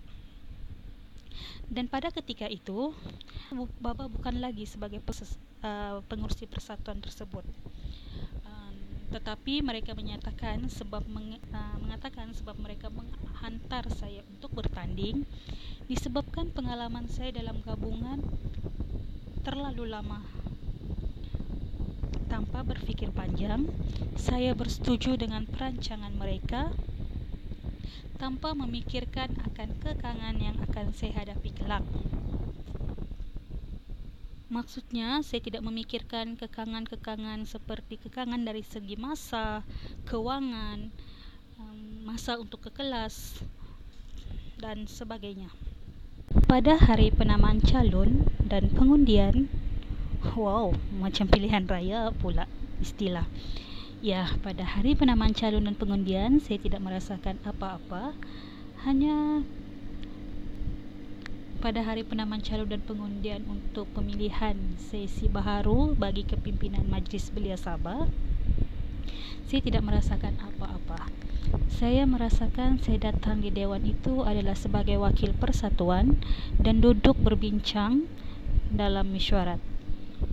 Dan 1.71 1.87
pada 1.87 2.11
ketika 2.11 2.47
itu, 2.47 2.91
Baba 3.79 4.07
bukan 4.07 4.39
lagi 4.39 4.67
sebagai 4.67 4.99
peses, 5.03 5.39
uh, 5.63 6.03
pengurusi 6.07 6.47
persatuan 6.47 6.99
tersebut. 6.99 7.43
Um, 8.47 8.75
tetapi 9.11 9.63
mereka 9.63 9.95
menyatakan 9.95 10.67
sebab 10.67 11.03
meng, 11.07 11.39
uh, 11.51 11.77
mengatakan 11.79 12.31
sebab 12.35 12.59
mereka 12.59 12.91
menghantar 12.91 13.87
saya 13.91 14.23
untuk 14.27 14.51
bertanding 14.51 15.23
disebabkan 15.91 16.51
pengalaman 16.51 17.07
saya 17.11 17.35
dalam 17.35 17.59
gabungan 17.63 18.23
terlalu 19.43 19.91
lama 19.91 20.23
tanpa 22.31 22.63
berfikir 22.63 23.11
panjang, 23.11 23.67
saya 24.15 24.55
bersetuju 24.55 25.19
dengan 25.19 25.43
perancangan 25.43 26.15
mereka 26.15 26.71
tanpa 28.21 28.53
memikirkan 28.53 29.33
akan 29.47 29.69
kekangan 29.81 30.35
yang 30.37 30.55
akan 30.69 30.93
saya 30.93 31.25
hadapi 31.25 31.51
kelak. 31.55 31.81
Maksudnya, 34.51 35.23
saya 35.23 35.39
tidak 35.39 35.63
memikirkan 35.63 36.35
kekangan-kekangan 36.35 37.47
seperti 37.47 37.95
kekangan 37.95 38.43
dari 38.43 38.67
segi 38.67 38.99
masa, 38.99 39.63
kewangan, 40.03 40.91
masa 42.03 42.35
untuk 42.35 42.67
ke 42.67 42.71
kelas, 42.75 43.39
dan 44.59 44.91
sebagainya. 44.91 45.47
Pada 46.51 46.75
hari 46.75 47.15
penamaan 47.15 47.63
calon 47.63 48.27
dan 48.43 48.67
pengundian, 48.75 49.47
Wow, 50.21 50.77
macam 51.01 51.25
pilihan 51.25 51.65
raya 51.65 52.13
pula 52.13 52.45
istilah. 52.77 53.25
Ya, 54.01 54.33
pada 54.41 54.65
hari 54.65 54.97
penamaan 54.97 55.29
calon 55.29 55.69
dan 55.69 55.77
pengundian, 55.77 56.41
saya 56.41 56.57
tidak 56.57 56.81
merasakan 56.81 57.37
apa-apa. 57.45 58.17
Hanya 58.81 59.45
pada 61.61 61.85
hari 61.85 62.01
penamaan 62.01 62.41
calon 62.41 62.65
dan 62.65 62.81
pengundian 62.81 63.45
untuk 63.45 63.85
pemilihan 63.93 64.57
sesi 64.81 65.29
baharu 65.29 65.93
bagi 65.93 66.25
kepimpinan 66.25 66.89
Majlis 66.89 67.29
Belia 67.29 67.53
Sabah, 67.61 68.09
saya 69.45 69.61
tidak 69.61 69.85
merasakan 69.85 70.33
apa-apa. 70.49 71.05
Saya 71.69 72.09
merasakan 72.09 72.81
saya 72.81 73.13
datang 73.13 73.45
di 73.45 73.53
dewan 73.53 73.85
itu 73.85 74.25
adalah 74.25 74.57
sebagai 74.57 74.97
wakil 74.97 75.37
persatuan 75.37 76.17
dan 76.57 76.81
duduk 76.81 77.21
berbincang 77.21 78.09
dalam 78.73 79.13
mesyuarat. 79.13 79.70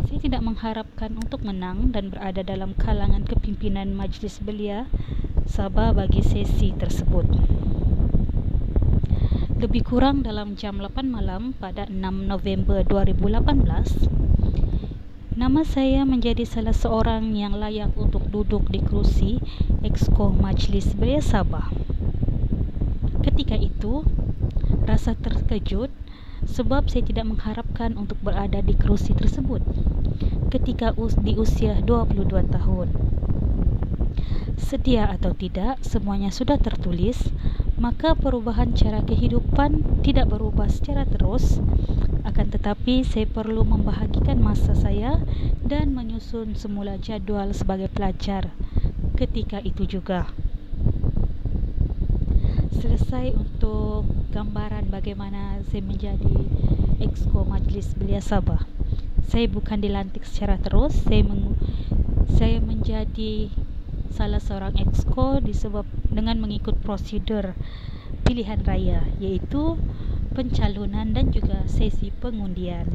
Saya 0.08 0.18
tidak 0.20 0.42
mengharapkan 0.44 1.16
untuk 1.16 1.44
menang 1.44 1.92
dan 1.92 2.08
berada 2.12 2.40
dalam 2.40 2.72
kalangan 2.76 3.24
kepimpinan 3.28 3.92
majlis 3.92 4.40
belia 4.40 4.88
Sabah 5.48 5.96
bagi 5.96 6.20
sesi 6.20 6.76
tersebut. 6.76 7.24
Lebih 9.58 9.82
kurang 9.82 10.22
dalam 10.22 10.54
jam 10.54 10.78
8 10.78 11.08
malam 11.08 11.50
pada 11.50 11.90
6 11.90 11.98
November 12.30 12.86
2018, 12.86 14.06
nama 15.34 15.66
saya 15.66 16.06
menjadi 16.06 16.46
salah 16.46 16.76
seorang 16.76 17.34
yang 17.34 17.58
layak 17.58 17.90
untuk 17.98 18.30
duduk 18.30 18.70
di 18.70 18.78
kerusi 18.78 19.42
Exco 19.82 20.30
Majlis 20.30 20.94
Belia 20.94 21.18
Sabah. 21.18 21.74
Ketika 23.26 23.58
itu, 23.58 24.06
rasa 24.86 25.18
terkejut 25.18 25.90
sebab 26.48 26.88
saya 26.88 27.04
tidak 27.04 27.28
mengharapkan 27.28 27.94
untuk 27.94 28.16
berada 28.24 28.64
di 28.64 28.72
kerusi 28.72 29.12
tersebut 29.12 29.60
ketika 30.48 30.96
us 30.96 31.12
di 31.20 31.36
usia 31.36 31.78
22 31.84 32.48
tahun. 32.48 32.88
Sedia 34.58 35.08
atau 35.08 35.32
tidak, 35.32 35.80
semuanya 35.84 36.32
sudah 36.32 36.60
tertulis, 36.60 37.30
maka 37.78 38.12
perubahan 38.18 38.74
cara 38.74 39.00
kehidupan 39.04 40.02
tidak 40.02 40.28
berubah 40.28 40.68
secara 40.68 41.06
terus. 41.06 41.62
Akan 42.26 42.52
tetapi, 42.52 43.06
saya 43.06 43.24
perlu 43.24 43.64
membahagikan 43.64 44.42
masa 44.42 44.76
saya 44.76 45.22
dan 45.64 45.94
menyusun 45.96 46.58
semula 46.58 47.00
jadual 47.00 47.54
sebagai 47.56 47.88
pelajar 47.88 48.52
ketika 49.16 49.58
itu 49.62 49.82
juga 49.88 50.30
selesai 52.78 53.34
untuk 53.34 54.17
gambaran 54.28 54.92
bagaimana 54.92 55.64
saya 55.72 55.80
menjadi 55.80 56.36
exco 57.00 57.48
majlis 57.48 57.96
belia 57.96 58.20
Sabah. 58.20 58.68
Saya 59.24 59.48
bukan 59.48 59.80
dilantik 59.80 60.24
secara 60.28 60.60
terus, 60.60 61.00
saya 61.04 61.24
meng, 61.24 61.56
saya 62.36 62.60
menjadi 62.60 63.48
salah 64.12 64.40
seorang 64.40 64.76
exco 64.76 65.40
disebab 65.40 65.88
dengan 66.12 66.40
mengikut 66.40 66.76
prosedur 66.80 67.56
pilihan 68.24 68.60
raya 68.64 69.04
iaitu 69.16 69.80
pencalonan 70.36 71.16
dan 71.16 71.32
juga 71.32 71.64
sesi 71.64 72.12
pengundian. 72.12 72.88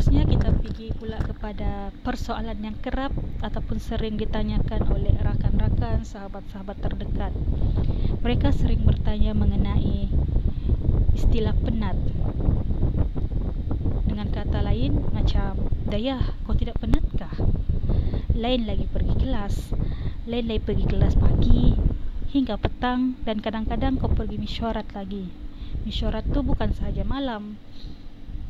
Seterusnya 0.00 0.24
kita 0.26 0.50
pergi 0.56 0.88
pula 0.96 1.20
kepada 1.22 1.92
persoalan 2.02 2.58
yang 2.64 2.74
kerap 2.80 3.14
ataupun 3.44 3.78
sering 3.78 4.18
ditanyakan 4.18 4.88
oleh 4.90 5.14
rakan-rakan, 5.22 6.02
sahabat-sahabat 6.02 6.82
terdekat. 6.82 7.30
Mereka 8.20 8.52
sering 8.52 8.84
bertanya 8.84 9.32
mengenai 9.32 10.12
istilah 11.16 11.56
penat. 11.56 11.96
Dengan 14.04 14.28
kata 14.28 14.60
lain 14.60 15.08
macam, 15.08 15.56
"Dayah, 15.88 16.36
kau 16.44 16.52
tidak 16.52 16.76
penatkah?" 16.84 17.32
Lain 18.36 18.68
lagi 18.68 18.84
pergi 18.92 19.16
kelas, 19.16 19.72
lain 20.28 20.52
lagi 20.52 20.60
pergi 20.60 20.84
kelas 20.84 21.16
pagi 21.16 21.72
hingga 22.36 22.60
petang 22.60 23.16
dan 23.24 23.40
kadang-kadang 23.40 23.96
kau 23.96 24.12
pergi 24.12 24.36
mesyuarat 24.36 24.92
lagi. 24.92 25.24
Mesyuarat 25.88 26.28
tu 26.28 26.44
bukan 26.44 26.76
sahaja 26.76 27.08
malam, 27.08 27.56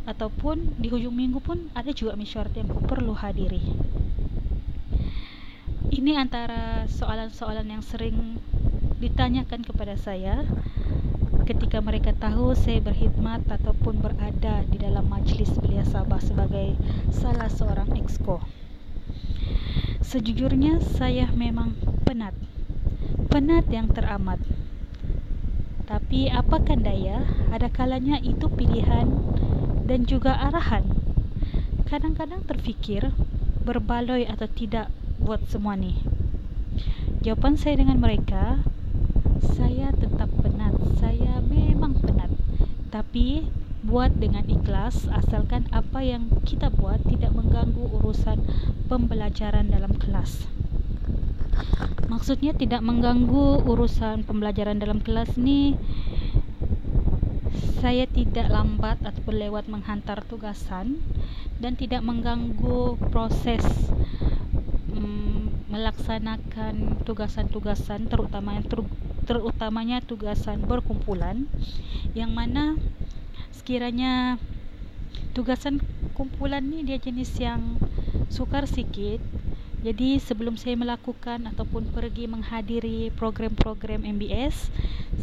ataupun 0.03 0.83
di 0.83 0.91
hujung 0.91 1.15
minggu 1.15 1.39
pun 1.39 1.71
ada 1.79 1.95
juga 1.95 2.19
mesyuarat 2.19 2.59
yang 2.59 2.75
perlu 2.91 3.15
hadiri. 3.15 3.63
Ini 5.95 6.19
antara 6.19 6.91
soalan-soalan 6.91 7.71
yang 7.71 7.87
sering 7.87 8.43
ditanyakan 9.01 9.65
kepada 9.65 9.97
saya 9.97 10.45
ketika 11.49 11.83
mereka 11.83 12.15
tahu 12.15 12.55
saya 12.55 12.79
berkhidmat 12.85 13.43
ataupun 13.49 13.99
berada 13.99 14.63
di 14.69 14.77
dalam 14.79 15.09
majlis 15.11 15.51
belia 15.59 15.83
Sabah 15.83 16.23
sebagai 16.23 16.79
salah 17.11 17.51
seorang 17.51 17.97
exco. 17.99 18.39
Sejujurnya 20.05 20.79
saya 20.79 21.27
memang 21.33 21.75
penat. 22.07 22.37
Penat 23.33 23.67
yang 23.73 23.91
teramat. 23.91 24.39
Tapi 25.91 26.31
apakah 26.31 26.79
daya, 26.79 27.27
ada 27.51 27.67
kalanya 27.67 28.23
itu 28.23 28.47
pilihan 28.47 29.11
dan 29.91 30.07
juga 30.07 30.39
arahan. 30.39 30.87
Kadang-kadang 31.91 32.47
terfikir 32.47 33.11
berbaloi 33.67 34.23
atau 34.29 34.47
tidak 34.47 34.87
buat 35.19 35.43
semua 35.51 35.75
ni. 35.75 35.99
Jawapan 37.27 37.59
saya 37.59 37.83
dengan 37.83 37.99
mereka, 37.99 38.63
saya 39.43 39.93
tetap 39.97 40.29
penat. 40.41 40.77
Saya 41.01 41.41
memang 41.45 41.97
penat. 41.99 42.31
Tapi 42.93 43.49
buat 43.81 44.13
dengan 44.13 44.45
ikhlas 44.45 45.09
asalkan 45.09 45.65
apa 45.73 46.05
yang 46.05 46.29
kita 46.45 46.69
buat 46.69 47.01
tidak 47.09 47.33
mengganggu 47.33 47.89
urusan 48.01 48.45
pembelajaran 48.93 49.73
dalam 49.73 49.97
kelas. 49.97 50.45
Maksudnya 52.13 52.53
tidak 52.53 52.85
mengganggu 52.85 53.65
urusan 53.65 54.29
pembelajaran 54.29 54.77
dalam 54.77 55.01
kelas 55.01 55.39
ni 55.41 55.79
saya 57.81 58.05
tidak 58.05 58.53
lambat 58.53 59.01
ataupun 59.01 59.41
lewat 59.41 59.65
menghantar 59.73 60.21
tugasan 60.29 61.01
dan 61.65 61.81
tidak 61.81 62.05
mengganggu 62.05 63.01
proses 63.09 63.65
um, 64.93 65.49
melaksanakan 65.73 67.01
tugasan-tugasan 67.09 68.05
terutama 68.13 68.61
ter, 68.69 68.85
terutamanya 69.31 70.03
tugasan 70.03 70.67
berkumpulan 70.67 71.47
yang 72.19 72.35
mana 72.35 72.75
sekiranya 73.55 74.43
tugasan 75.31 75.79
kumpulan 76.19 76.67
ni 76.67 76.83
dia 76.83 76.99
jenis 76.99 77.31
yang 77.39 77.79
sukar 78.27 78.67
sikit 78.67 79.23
jadi 79.81 80.21
sebelum 80.21 80.61
saya 80.61 80.77
melakukan 80.77 81.49
ataupun 81.49 81.89
pergi 81.97 82.29
menghadiri 82.29 83.09
program-program 83.17 84.05
MBS, 84.05 84.69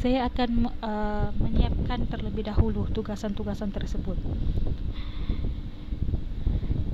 saya 0.02 0.26
akan 0.26 0.74
uh, 0.82 1.30
menyiapkan 1.38 2.10
terlebih 2.10 2.50
dahulu 2.50 2.90
tugasan-tugasan 2.90 3.70
tersebut. 3.70 4.18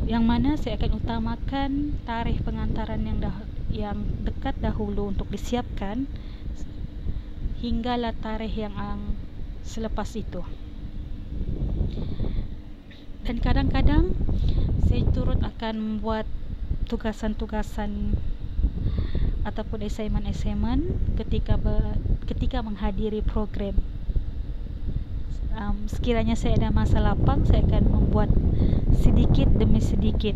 Yang 0.03 0.23
mana 0.27 0.59
saya 0.59 0.75
akan 0.75 0.91
utamakan 0.99 1.71
tarikh 2.03 2.43
pengantaran 2.43 2.99
yang 2.99 3.23
dah 3.23 3.37
yang 3.71 3.97
dekat 4.27 4.59
dahulu 4.59 5.07
untuk 5.15 5.31
disiapkan 5.31 6.03
hinggalah 7.63 8.11
tarikh 8.19 8.59
yang 8.59 8.75
ang 8.75 9.15
selepas 9.63 10.19
itu. 10.19 10.43
Dan 13.23 13.39
kadang-kadang 13.39 14.11
saya 14.83 15.07
turut 15.15 15.39
akan 15.39 15.79
membuat 15.79 16.27
tugasan-tugasan 16.91 18.19
ataupun 19.47 19.79
assignment-assignment 19.79 20.91
ketika 21.15 21.55
ber, 21.55 21.95
ketika 22.27 22.59
menghadiri 22.59 23.23
program. 23.23 23.79
Um, 25.55 25.87
sekiranya 25.87 26.35
saya 26.35 26.59
ada 26.59 26.67
masa 26.67 26.99
lapang, 26.99 27.47
saya 27.47 27.63
akan 27.63 27.83
membuat 27.87 28.27
sedikit 28.99 29.47
demi 29.55 29.79
sedikit 29.79 30.35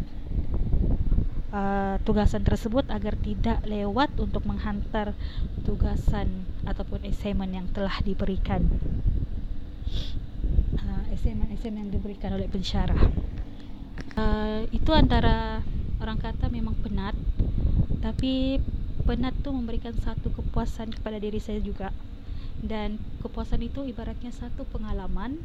uh, 1.52 1.96
tugasan 2.04 2.44
tersebut 2.44 2.88
agar 2.92 3.16
tidak 3.20 3.64
lewat 3.64 4.12
untuk 4.20 4.44
menghantar 4.48 5.16
tugasan 5.64 6.48
ataupun 6.68 7.04
assignment 7.08 7.52
yang 7.54 7.68
telah 7.72 7.94
diberikan. 8.04 8.64
Uh, 10.78 11.04
assignment-assignment 11.16 11.88
yang 11.88 11.94
diberikan 11.94 12.36
oleh 12.36 12.48
pensyarah. 12.52 13.00
Uh, 14.18 14.66
itu 14.74 14.92
antara 14.92 15.62
orang 16.02 16.18
kata 16.18 16.50
memang 16.50 16.78
penat 16.82 17.14
tapi 18.02 18.62
penat 19.06 19.34
tu 19.42 19.50
memberikan 19.50 19.94
satu 19.98 20.30
kepuasan 20.30 20.94
kepada 20.94 21.18
diri 21.18 21.42
saya 21.42 21.58
juga 21.62 21.90
dan 22.62 22.98
kepuasan 23.22 23.62
itu 23.66 23.86
ibaratnya 23.86 24.34
satu 24.34 24.66
pengalaman 24.70 25.42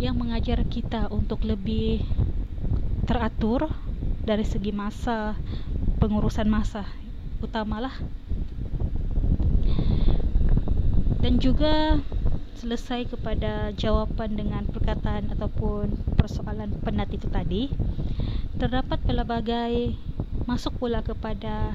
yang 0.00 0.16
mengajar 0.16 0.64
kita 0.64 1.12
untuk 1.12 1.44
lebih 1.44 2.00
teratur 3.04 3.68
dari 4.24 4.44
segi 4.44 4.72
masa 4.72 5.36
pengurusan 6.00 6.48
masa 6.48 6.84
utamalah. 7.40 7.92
Dan 11.20 11.36
juga 11.36 12.00
selesai 12.60 13.08
kepada 13.08 13.72
jawapan 13.76 14.36
dengan 14.36 14.64
perkataan 14.68 15.32
ataupun 15.32 15.96
persoalan 16.16 16.76
penat 16.84 17.08
itu 17.12 17.24
tadi 17.28 17.72
terdapat 18.60 19.00
pelbagai 19.00 19.96
masuk 20.44 20.76
pula 20.76 21.00
kepada 21.00 21.72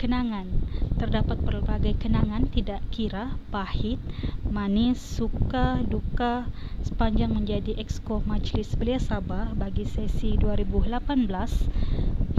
kenangan. 0.00 0.48
Terdapat 0.96 1.44
pelbagai 1.44 2.00
kenangan 2.00 2.48
tidak 2.48 2.80
kira 2.88 3.36
pahit 3.52 4.00
manis 4.48 4.96
suka 4.96 5.84
duka 5.84 6.48
sepanjang 6.80 7.36
menjadi 7.36 7.76
exco 7.76 8.24
majlis 8.24 8.72
belia 8.80 8.96
Sabah 8.96 9.52
bagi 9.52 9.84
sesi 9.84 10.40
2018 10.40 11.28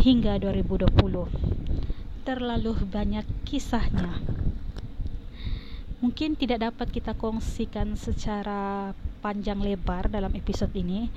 hingga 0.02 0.42
2020 0.42 2.26
terlalu 2.26 2.74
banyak 2.90 3.26
kisahnya. 3.46 4.18
Mungkin 6.02 6.34
tidak 6.34 6.74
dapat 6.74 6.90
kita 6.90 7.14
kongsikan 7.14 7.94
secara 7.94 8.98
panjang 9.22 9.62
lebar 9.62 10.10
dalam 10.10 10.34
episod 10.34 10.70
ini. 10.74 11.14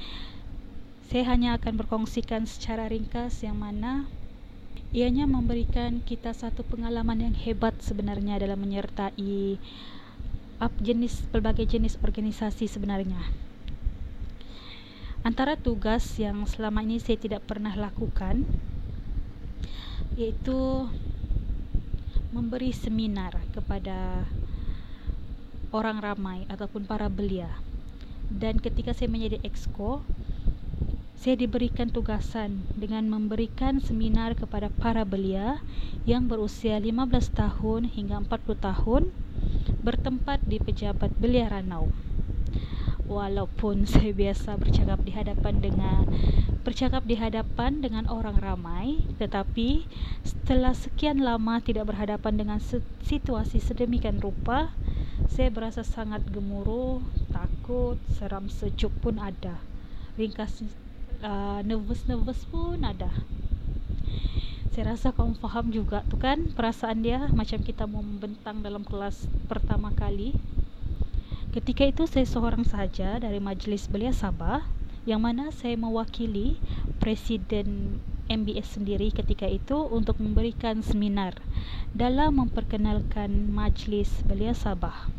Saya 1.09 1.33
hanya 1.33 1.57
akan 1.57 1.80
berkongsikan 1.80 2.44
secara 2.44 2.88
ringkas 2.88 3.40
yang 3.40 3.61
mana 3.61 4.09
ianya 4.94 5.26
memberikan 5.26 5.98
kita 6.07 6.30
satu 6.30 6.62
pengalaman 6.62 7.26
yang 7.26 7.35
hebat 7.35 7.74
sebenarnya 7.83 8.38
dalam 8.38 8.62
menyertai 8.62 9.59
up 10.62 10.70
jenis 10.78 11.26
pelbagai 11.35 11.66
jenis 11.66 11.98
organisasi 11.98 12.70
sebenarnya. 12.70 13.18
Antara 15.26 15.59
tugas 15.59 16.07
yang 16.14 16.46
selama 16.46 16.87
ini 16.87 17.02
saya 17.02 17.18
tidak 17.18 17.42
pernah 17.42 17.74
lakukan 17.74 18.46
iaitu 20.14 20.87
memberi 22.30 22.70
seminar 22.70 23.35
kepada 23.50 24.22
orang 25.74 25.98
ramai 25.98 26.46
ataupun 26.46 26.87
para 26.87 27.11
belia. 27.11 27.50
Dan 28.30 28.62
ketika 28.62 28.94
saya 28.94 29.11
menjadi 29.11 29.42
exco, 29.42 30.07
saya 31.24 31.40
diberikan 31.40 31.88
tugasan 31.88 32.68
dengan 32.76 33.08
memberikan 33.08 33.80
seminar 33.80 34.37
kepada 34.37 34.68
para 34.68 35.08
belia 35.08 35.64
yang 36.04 36.28
berusia 36.28 36.76
15 36.76 37.00
tahun 37.32 37.88
hingga 37.88 38.28
40 38.28 38.60
tahun 38.60 39.08
bertempat 39.80 40.44
di 40.44 40.60
pejabat 40.60 41.16
belia 41.16 41.48
Ranau. 41.48 41.88
Walaupun 43.08 43.84
saya 43.88 44.12
biasa 44.12 44.60
bercakap 44.60 45.00
di 45.00 45.16
hadapan 45.16 45.64
dengan 45.64 46.04
bercakap 46.60 47.08
di 47.08 47.16
hadapan 47.16 47.80
dengan 47.80 48.04
orang 48.12 48.37
ramai, 48.37 49.00
tetapi 49.16 49.88
setelah 50.28 50.76
sekian 50.76 51.24
lama 51.24 51.56
tidak 51.64 51.88
berhadapan 51.88 52.37
dengan 52.37 52.60
situasi 53.00 53.64
sedemikian 53.64 54.20
rupa, 54.20 54.76
saya 55.32 55.48
berasa 55.48 55.88
sangat 55.88 56.20
gemuruh, 56.28 57.00
takut, 57.32 57.96
seram 58.12 58.52
sejuk 58.52 58.92
pun 59.00 59.16
ada. 59.16 59.56
Ringkas 60.20 60.84
uh, 61.24 61.60
nervous-nervous 61.64 62.44
pun 62.52 62.84
ada. 62.84 63.08
Saya 64.76 64.92
rasa 64.92 65.14
kamu 65.14 65.38
faham 65.40 65.70
juga 65.72 66.04
tu 66.10 66.20
kan 66.20 66.50
perasaan 66.52 67.00
dia 67.00 67.30
macam 67.32 67.62
kita 67.62 67.88
mau 67.88 68.04
membentang 68.04 68.60
dalam 68.60 68.84
kelas 68.84 69.24
pertama 69.48 69.94
kali. 69.96 70.37
Ketika 71.54 71.87
itu 71.87 72.04
saya 72.10 72.26
seorang 72.26 72.66
sahaja 72.66 73.22
dari 73.22 73.38
majlis 73.38 73.87
belia 73.87 74.10
Sabah 74.10 74.66
yang 75.06 75.22
mana 75.22 75.54
saya 75.54 75.78
mewakili 75.78 76.58
Presiden 76.98 78.02
MBS 78.26 78.80
sendiri 78.80 79.12
ketika 79.14 79.46
itu 79.46 79.76
untuk 79.92 80.18
memberikan 80.18 80.80
seminar 80.80 81.37
dalam 81.92 82.40
memperkenalkan 82.40 83.52
Majlis 83.52 84.24
Belia 84.24 84.56
Sabah. 84.56 85.12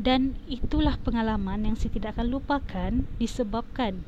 Dan 0.00 0.40
itulah 0.48 0.96
pengalaman 0.98 1.68
yang 1.68 1.76
saya 1.76 1.92
tidak 1.92 2.16
akan 2.16 2.26
lupakan 2.32 2.92
disebabkan 3.20 4.02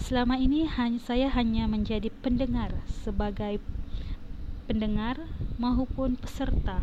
selama 0.00 0.40
ini 0.40 0.64
hanya 0.64 0.98
saya 1.04 1.28
hanya 1.36 1.68
menjadi 1.68 2.08
pendengar 2.24 2.72
sebagai 3.04 3.60
pendengar 4.64 5.20
maupun 5.60 6.16
peserta. 6.16 6.80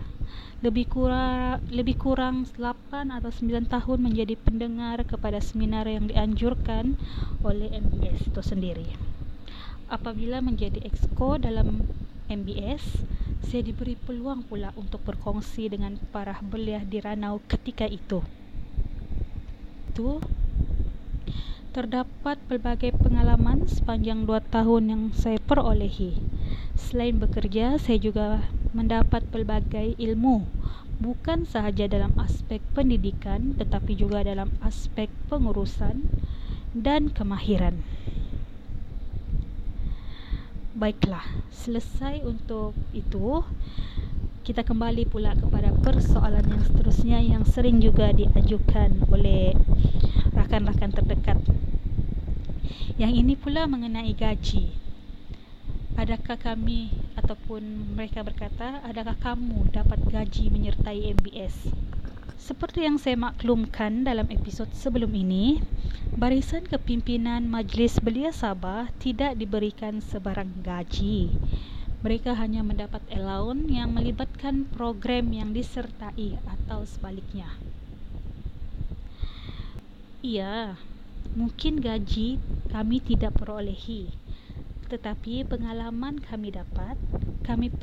Lebih 0.61 0.85
kurang 0.89 1.65
lebih 1.69 1.97
kurang 1.97 2.45
8 2.45 3.09
atau 3.09 3.29
9 3.33 3.67
tahun 3.67 3.99
menjadi 3.99 4.37
pendengar 4.37 5.01
kepada 5.03 5.41
seminar 5.41 5.89
yang 5.89 6.05
dianjurkan 6.07 6.97
oleh 7.41 7.73
MBS 7.73 8.29
itu 8.29 8.41
sendiri 8.41 9.17
apabila 9.87 10.43
menjadi 10.43 10.83
exco 10.83 11.39
dalam 11.39 11.87
MBS, 12.27 13.07
saya 13.47 13.63
diberi 13.63 13.95
peluang 13.95 14.43
pula 14.43 14.75
untuk 14.75 14.99
berkongsi 15.07 15.71
dengan 15.71 15.95
para 16.11 16.35
belia 16.43 16.83
di 16.83 16.99
Ranau 16.99 17.39
ketika 17.47 17.87
itu. 17.87 18.19
Itu 19.95 20.19
terdapat 21.75 22.39
pelbagai 22.47 22.95
pengalaman 22.95 23.67
sepanjang 23.67 24.27
dua 24.27 24.39
tahun 24.39 24.83
yang 24.87 25.03
saya 25.15 25.39
perolehi. 25.41 26.19
Selain 26.77 27.17
bekerja, 27.17 27.79
saya 27.81 27.97
juga 27.99 28.45
mendapat 28.71 29.25
pelbagai 29.31 29.95
ilmu 29.97 30.45
bukan 30.97 31.45
sahaja 31.45 31.85
dalam 31.85 32.09
aspek 32.17 32.57
pendidikan 32.73 33.53
tetapi 33.53 33.93
juga 33.93 34.25
dalam 34.25 34.49
aspek 34.65 35.09
pengurusan 35.29 36.09
dan 36.73 37.13
kemahiran. 37.13 37.85
Baiklah, 40.77 41.25
selesai 41.49 42.21
untuk 42.21 42.77
itu 42.93 43.41
kita 44.47 44.63
kembali 44.63 45.11
pula 45.11 45.35
kepada 45.35 45.75
persoalan 45.83 46.47
yang 46.47 46.63
seterusnya 46.63 47.19
yang 47.19 47.43
sering 47.43 47.83
juga 47.83 48.15
diajukan 48.15 48.95
oleh 49.11 49.51
rakan-rakan 50.31 50.95
terdekat. 50.95 51.35
Yang 52.95 53.27
ini 53.27 53.35
pula 53.35 53.67
mengenai 53.67 54.15
gaji. 54.15 54.71
Adakah 55.99 56.39
kami 56.39 56.95
ataupun 57.19 57.91
mereka 57.99 58.23
berkata, 58.23 58.79
adakah 58.87 59.19
kamu 59.19 59.67
dapat 59.75 59.99
gaji 60.07 60.47
menyertai 60.47 61.11
MBS? 61.19 61.67
Seperti 62.39 62.87
yang 62.87 62.95
saya 62.95 63.19
maklumkan 63.19 64.07
dalam 64.07 64.31
episod 64.31 64.71
sebelum 64.71 65.11
ini, 65.11 65.59
barisan 66.15 66.63
kepimpinan 66.63 67.51
Majlis 67.51 67.99
Belia 67.99 68.31
Sabah 68.31 68.87
tidak 69.03 69.35
diberikan 69.35 69.99
sebarang 69.99 70.63
gaji. 70.63 71.35
Mereka 72.05 72.37
hanya 72.37 72.61
mendapat 72.61 73.01
allowance 73.09 73.69
yang 73.73 73.93
melibatkan 73.93 74.69
program 74.69 75.33
yang 75.33 75.49
disertai 75.53 76.37
atau 76.45 76.85
sebaliknya. 76.85 77.57
Iya, 80.21 80.77
mungkin 81.33 81.81
gaji 81.81 82.37
kami 82.69 82.97
tidak 83.01 83.37
perolehi. 83.37 84.13
Tetapi 84.87 85.45
pengalaman 85.45 86.21
kami 86.21 86.53
dapat, 86.53 86.95
kami 87.41 87.73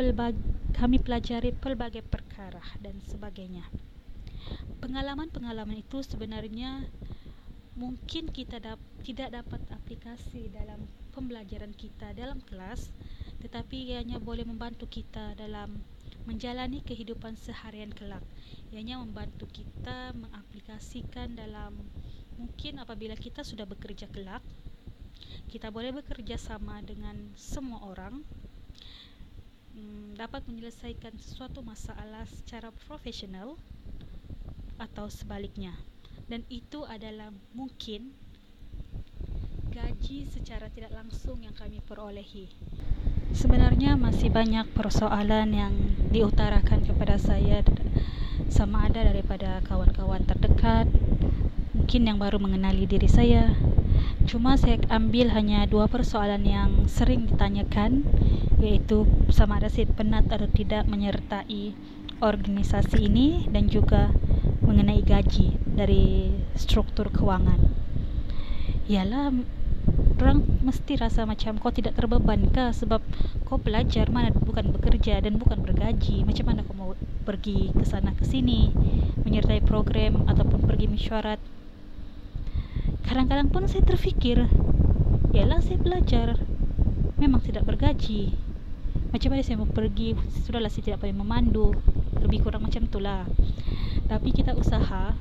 kami 0.75 0.97
pelajari 0.99 1.55
pelbagai 1.55 2.03
perkara 2.03 2.63
dan 2.83 2.99
sebagainya 3.07 3.67
pengalaman-pengalaman 4.85 5.81
itu 5.81 6.05
sebenarnya 6.05 6.85
mungkin 7.73 8.29
kita 8.29 8.61
dap 8.61 8.77
tidak 9.01 9.33
dapat 9.33 9.61
aplikasi 9.73 10.53
dalam 10.53 10.77
pembelajaran 11.17 11.73
kita 11.73 12.13
dalam 12.13 12.45
kelas 12.45 12.93
tetapi 13.43 13.95
ianya 13.95 14.23
boleh 14.23 14.47
membantu 14.47 14.87
kita 14.87 15.35
dalam 15.35 15.81
menjalani 16.25 16.81
kehidupan 16.85 17.37
seharian 17.37 17.91
kelak. 17.93 18.23
Ianya 18.71 19.01
membantu 19.01 19.51
kita 19.51 20.13
mengaplikasikan 20.17 21.35
dalam 21.37 21.75
mungkin 22.37 22.83
apabila 22.83 23.15
kita 23.15 23.47
sudah 23.47 23.65
bekerja 23.65 24.11
kelak 24.11 24.43
kita 25.55 25.71
boleh 25.71 25.95
bekerja 25.95 26.35
sama 26.35 26.83
dengan 26.83 27.15
semua 27.39 27.79
orang 27.87 28.27
hmm, 29.79 30.19
dapat 30.19 30.43
menyelesaikan 30.51 31.15
sesuatu 31.23 31.63
masalah 31.63 32.27
secara 32.27 32.75
profesional 32.91 33.55
atau 34.75 35.07
sebaliknya. 35.07 35.71
Dan 36.27 36.43
itu 36.51 36.83
adalah 36.89 37.31
mungkin 37.55 38.11
gaji 39.71 40.27
secara 40.31 40.67
tidak 40.75 40.91
langsung 40.91 41.43
yang 41.45 41.55
kami 41.55 41.79
perolehi 41.87 42.51
sebenarnya 43.35 43.99
masih 43.99 44.31
banyak 44.31 44.65
persoalan 44.73 45.51
yang 45.51 45.75
diutarakan 46.15 46.87
kepada 46.87 47.19
saya 47.19 47.67
sama 48.47 48.87
ada 48.87 49.11
daripada 49.11 49.59
kawan-kawan 49.67 50.23
terdekat 50.23 50.87
mungkin 51.75 52.03
yang 52.07 52.19
baru 52.23 52.39
mengenali 52.39 52.87
diri 52.87 53.11
saya 53.11 53.59
cuma 54.25 54.55
saya 54.55 54.79
ambil 54.89 55.35
hanya 55.35 55.67
dua 55.67 55.91
persoalan 55.91 56.47
yang 56.47 56.87
sering 56.87 57.27
ditanyakan 57.27 58.07
yaitu 58.63 59.05
sama 59.29 59.59
ada 59.59 59.69
saya 59.69 59.91
penat 59.91 60.31
atau 60.31 60.49
tidak 60.49 60.87
menyertai 60.87 61.75
organisasi 62.23 63.11
ini 63.11 63.45
dan 63.51 63.69
juga 63.69 64.15
mengenai 64.65 65.05
gaji 65.05 65.61
dari 65.69 66.33
struktur 66.57 67.13
kewangan. 67.13 67.61
Yalah 68.89 69.35
orang 70.23 70.47
mesti 70.63 70.95
rasa 70.99 71.27
macam 71.27 71.59
kau 71.59 71.75
tidak 71.75 71.99
terbeban 71.99 72.47
ke 72.53 72.71
sebab 72.71 73.03
kau 73.45 73.59
pelajar 73.59 74.09
mana 74.09 74.31
bukan 74.31 74.71
bekerja 74.71 75.19
dan 75.19 75.37
bukan 75.41 75.61
bergaji. 75.61 76.23
Macam 76.23 76.45
mana 76.51 76.61
kau 76.63 76.77
mau 76.77 76.93
pergi 77.25 77.75
ke 77.75 77.85
sana 77.87 78.15
ke 78.15 78.23
sini 78.23 78.71
menyertai 79.23 79.65
program 79.65 80.27
ataupun 80.31 80.65
pergi 80.65 80.87
mesyuarat. 80.87 81.41
Kadang-kadang 83.05 83.53
pun 83.53 83.69
saya 83.69 83.85
terfikir, 83.85 84.49
yalah 85.37 85.61
saya 85.61 85.77
belajar 85.77 86.41
memang 87.21 87.45
tidak 87.45 87.69
bergaji. 87.69 88.33
Macam 89.15 89.31
mana 89.31 89.47
saya 89.47 89.63
mau 89.63 89.71
pergi 89.71 90.19
Sudahlah 90.43 90.67
saya 90.67 90.91
tidak 90.91 91.07
payah 91.07 91.15
memandu 91.15 91.71
Lebih 92.19 92.43
kurang 92.43 92.67
macam 92.67 92.83
itulah 92.83 93.23
Tapi 94.11 94.35
kita 94.35 94.59
usaha 94.59 95.15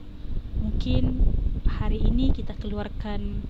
Mungkin 0.58 1.21
hari 1.77 2.01
ini 2.01 2.34
kita 2.34 2.58
keluarkan 2.58 3.45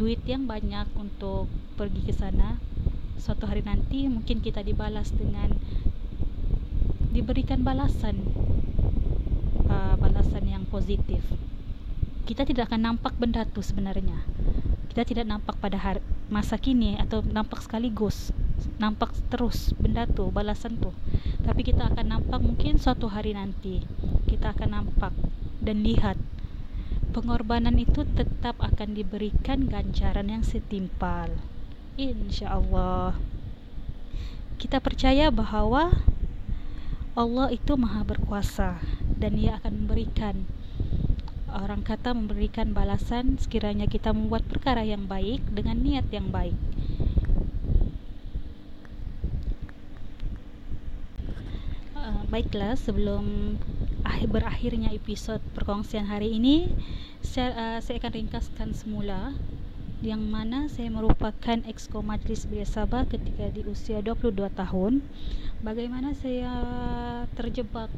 Duit 0.00 0.24
yang 0.24 0.48
banyak 0.48 0.96
untuk 0.96 1.44
pergi 1.76 2.00
ke 2.08 2.16
sana. 2.16 2.56
Suatu 3.20 3.44
hari 3.44 3.60
nanti 3.60 4.08
mungkin 4.08 4.40
kita 4.40 4.64
dibalas 4.64 5.12
dengan 5.12 5.52
Diberikan 7.12 7.60
balasan 7.60 8.16
uh, 9.68 10.00
Balasan 10.00 10.48
yang 10.48 10.64
positif. 10.72 11.20
Kita 12.24 12.48
tidak 12.48 12.72
akan 12.72 12.96
nampak 12.96 13.12
benda 13.20 13.44
itu 13.44 13.60
sebenarnya. 13.60 14.24
Kita 14.88 15.04
tidak 15.04 15.28
nampak 15.28 15.60
pada 15.60 15.76
hari, 15.76 16.00
masa 16.32 16.56
kini 16.56 16.96
Atau 16.96 17.20
nampak 17.20 17.60
sekaligus 17.60 18.32
nampak 18.80 19.12
terus 19.28 19.76
benda 19.76 20.08
tu 20.08 20.32
balasan 20.32 20.80
tu. 20.80 20.92
Tapi 21.44 21.60
kita 21.60 21.92
akan 21.92 22.06
nampak 22.08 22.40
mungkin 22.40 22.80
suatu 22.80 23.08
hari 23.12 23.36
nanti 23.36 23.84
kita 24.28 24.56
akan 24.56 24.80
nampak 24.80 25.12
dan 25.60 25.84
lihat 25.84 26.16
pengorbanan 27.10 27.76
itu 27.76 28.06
tetap 28.16 28.56
akan 28.62 28.96
diberikan 28.96 29.66
ganjaran 29.66 30.30
yang 30.30 30.44
setimpal 30.46 31.34
insyaallah 31.98 33.18
kita 34.56 34.78
percaya 34.78 35.28
bahawa 35.28 35.92
Allah 37.18 37.50
itu 37.50 37.74
maha 37.74 38.06
berkuasa 38.06 38.78
dan 39.18 39.36
ia 39.36 39.58
akan 39.58 39.84
memberikan 39.84 40.46
Orang 41.50 41.82
kata 41.82 42.14
memberikan 42.14 42.70
balasan 42.70 43.34
sekiranya 43.34 43.90
kita 43.90 44.14
membuat 44.14 44.46
perkara 44.46 44.86
yang 44.86 45.10
baik 45.10 45.42
dengan 45.50 45.82
niat 45.82 46.06
yang 46.14 46.30
baik. 46.30 46.54
Uh, 51.98 52.22
baiklah, 52.30 52.78
sebelum 52.78 53.58
akhir 54.10 54.26
berakhirnya 54.26 54.90
episod 54.90 55.38
perkongsian 55.54 56.10
hari 56.10 56.34
ini, 56.34 56.66
saya, 57.22 57.54
uh, 57.54 57.78
saya 57.78 58.02
akan 58.02 58.12
ringkaskan 58.18 58.74
semula 58.74 59.38
yang 60.02 60.18
mana 60.26 60.66
saya 60.66 60.90
merupakan 60.90 61.62
exco 61.68 62.02
majlis 62.02 62.48
belia 62.50 62.66
Sabah 62.66 63.06
ketika 63.06 63.46
di 63.54 63.62
usia 63.68 64.02
22 64.02 64.50
tahun. 64.50 64.98
Bagaimana 65.62 66.16
saya 66.18 66.50
terjebak 67.38 67.92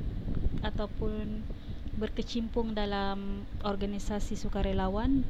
ataupun 0.61 1.40
berkecimpung 1.96 2.77
dalam 2.77 3.46
organisasi 3.64 4.37
sukarelawan? 4.37 5.25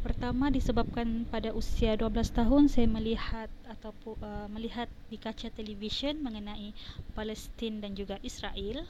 Pertama 0.00 0.48
disebabkan 0.48 1.28
pada 1.28 1.52
usia 1.52 1.94
12 1.94 2.32
tahun 2.32 2.72
saya 2.72 2.88
melihat 2.88 3.52
ataupun 3.68 4.16
uh, 4.24 4.48
melihat 4.48 4.88
di 5.12 5.20
kaca 5.20 5.52
televisyen 5.52 6.24
mengenai 6.24 6.72
Palestin 7.12 7.84
dan 7.84 7.92
juga 7.92 8.16
Israel 8.24 8.88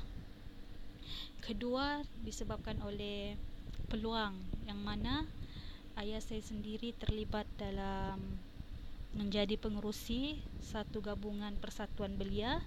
kedua 1.43 2.05
disebabkan 2.23 2.79
oleh 2.85 3.35
peluang 3.91 4.37
yang 4.69 4.79
mana 4.79 5.27
ayah 5.99 6.23
saya 6.23 6.41
sendiri 6.41 6.95
terlibat 6.95 7.45
dalam 7.59 8.39
menjadi 9.11 9.59
pengerusi 9.59 10.39
satu 10.63 11.03
gabungan 11.03 11.59
persatuan 11.59 12.15
belia 12.15 12.63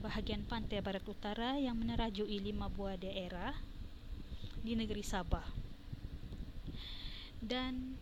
bahagian 0.00 0.42
pantai 0.48 0.80
barat 0.80 1.04
utara 1.06 1.60
yang 1.60 1.76
menerajui 1.76 2.40
lima 2.40 2.66
buah 2.72 2.96
daerah 2.98 3.54
di 4.64 4.72
negeri 4.74 5.04
Sabah. 5.04 5.44
Dan 7.44 8.00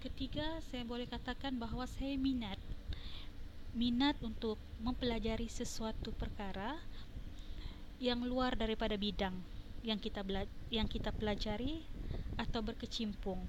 ketiga 0.00 0.64
saya 0.72 0.82
boleh 0.88 1.04
katakan 1.04 1.60
bahawa 1.60 1.84
saya 1.84 2.16
minat 2.16 2.56
minat 3.74 4.14
untuk 4.22 4.56
mempelajari 4.80 5.50
sesuatu 5.50 6.14
perkara 6.14 6.78
yang 8.02 8.22
luar 8.26 8.58
daripada 8.58 8.98
bidang 8.98 9.34
yang 9.84 10.00
kita 10.00 10.24
yang 10.72 10.88
kita 10.88 11.12
pelajari 11.12 11.84
atau 12.40 12.64
berkecimpung. 12.64 13.44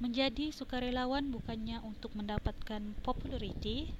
Menjadi 0.00 0.48
sukarelawan 0.54 1.28
bukannya 1.28 1.82
untuk 1.84 2.16
mendapatkan 2.16 2.80
populariti, 3.04 3.92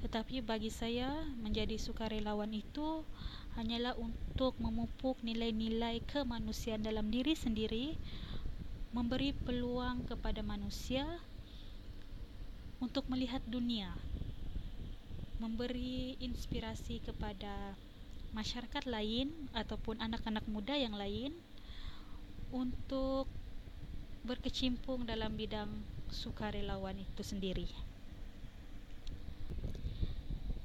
tetapi 0.00 0.40
bagi 0.40 0.72
saya 0.72 1.12
menjadi 1.36 1.76
sukarelawan 1.76 2.48
itu 2.56 3.04
hanyalah 3.58 3.92
untuk 4.00 4.56
memupuk 4.56 5.20
nilai-nilai 5.20 6.00
kemanusiaan 6.08 6.80
dalam 6.80 7.12
diri 7.12 7.36
sendiri, 7.36 8.00
memberi 8.96 9.36
peluang 9.44 10.08
kepada 10.08 10.40
manusia 10.40 11.04
untuk 12.80 13.04
melihat 13.12 13.44
dunia, 13.44 13.92
memberi 15.44 16.16
inspirasi 16.24 17.04
kepada 17.04 17.76
masyarakat 18.32 18.88
lain 18.88 19.28
ataupun 19.52 20.00
anak-anak 20.00 20.40
muda 20.48 20.72
yang 20.72 20.96
lain 20.96 21.36
untuk 22.48 23.28
berkecimpung 24.24 25.04
dalam 25.04 25.36
bidang 25.36 25.68
sukarelawan 26.08 26.96
itu 26.96 27.20
sendiri. 27.20 27.68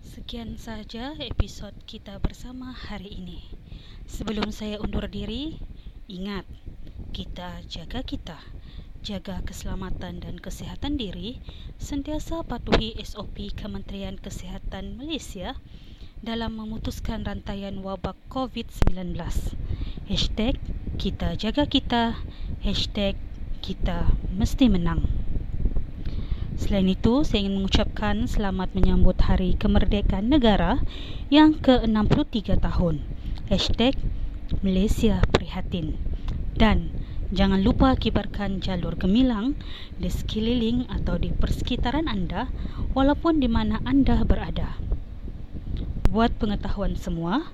Sekian 0.08 0.56
saja 0.56 1.12
episod 1.20 1.76
kita 1.84 2.16
bersama 2.24 2.72
hari 2.72 3.20
ini. 3.20 3.44
Sebelum 4.08 4.48
saya 4.56 4.80
undur 4.80 5.12
diri, 5.12 5.60
ingat 6.08 6.48
kita 7.12 7.68
jaga 7.68 8.00
kita, 8.00 8.40
jaga 9.00 9.40
keselamatan 9.48 10.20
dan 10.20 10.36
kesihatan 10.38 11.00
diri, 11.00 11.40
sentiasa 11.80 12.44
patuhi 12.44 13.00
SOP 13.00 13.56
Kementerian 13.56 14.20
Kesihatan 14.20 15.00
Malaysia 15.00 15.56
dalam 16.20 16.60
memutuskan 16.60 17.24
rantaian 17.24 17.80
wabak 17.80 18.20
COVID-19. 18.28 19.16
Hashtag 20.12 20.60
kita 21.00 21.40
jaga 21.40 21.64
kita 21.64 22.20
Hashtag 22.60 23.16
kita 23.64 24.12
mesti 24.36 24.68
menang 24.68 25.08
Selain 26.60 26.92
itu, 26.92 27.24
saya 27.24 27.48
ingin 27.48 27.64
mengucapkan 27.64 28.28
selamat 28.28 28.76
menyambut 28.76 29.16
Hari 29.16 29.56
Kemerdekaan 29.56 30.28
Negara 30.28 30.84
yang 31.32 31.56
ke-63 31.56 32.60
tahun. 32.60 33.00
Hashtag 33.48 33.96
Malaysia 34.60 35.24
Prihatin. 35.32 35.96
Dan 36.60 36.92
jangan 37.30 37.62
lupa 37.62 37.94
kibarkan 37.94 38.58
jalur 38.58 38.98
gemilang 38.98 39.54
di 40.02 40.10
sekeliling 40.10 40.90
atau 40.90 41.22
di 41.22 41.30
persekitaran 41.30 42.10
anda 42.10 42.50
walaupun 42.98 43.38
di 43.38 43.46
mana 43.46 43.78
anda 43.86 44.26
berada. 44.26 44.82
Buat 46.10 46.34
pengetahuan 46.42 46.98
semua, 46.98 47.54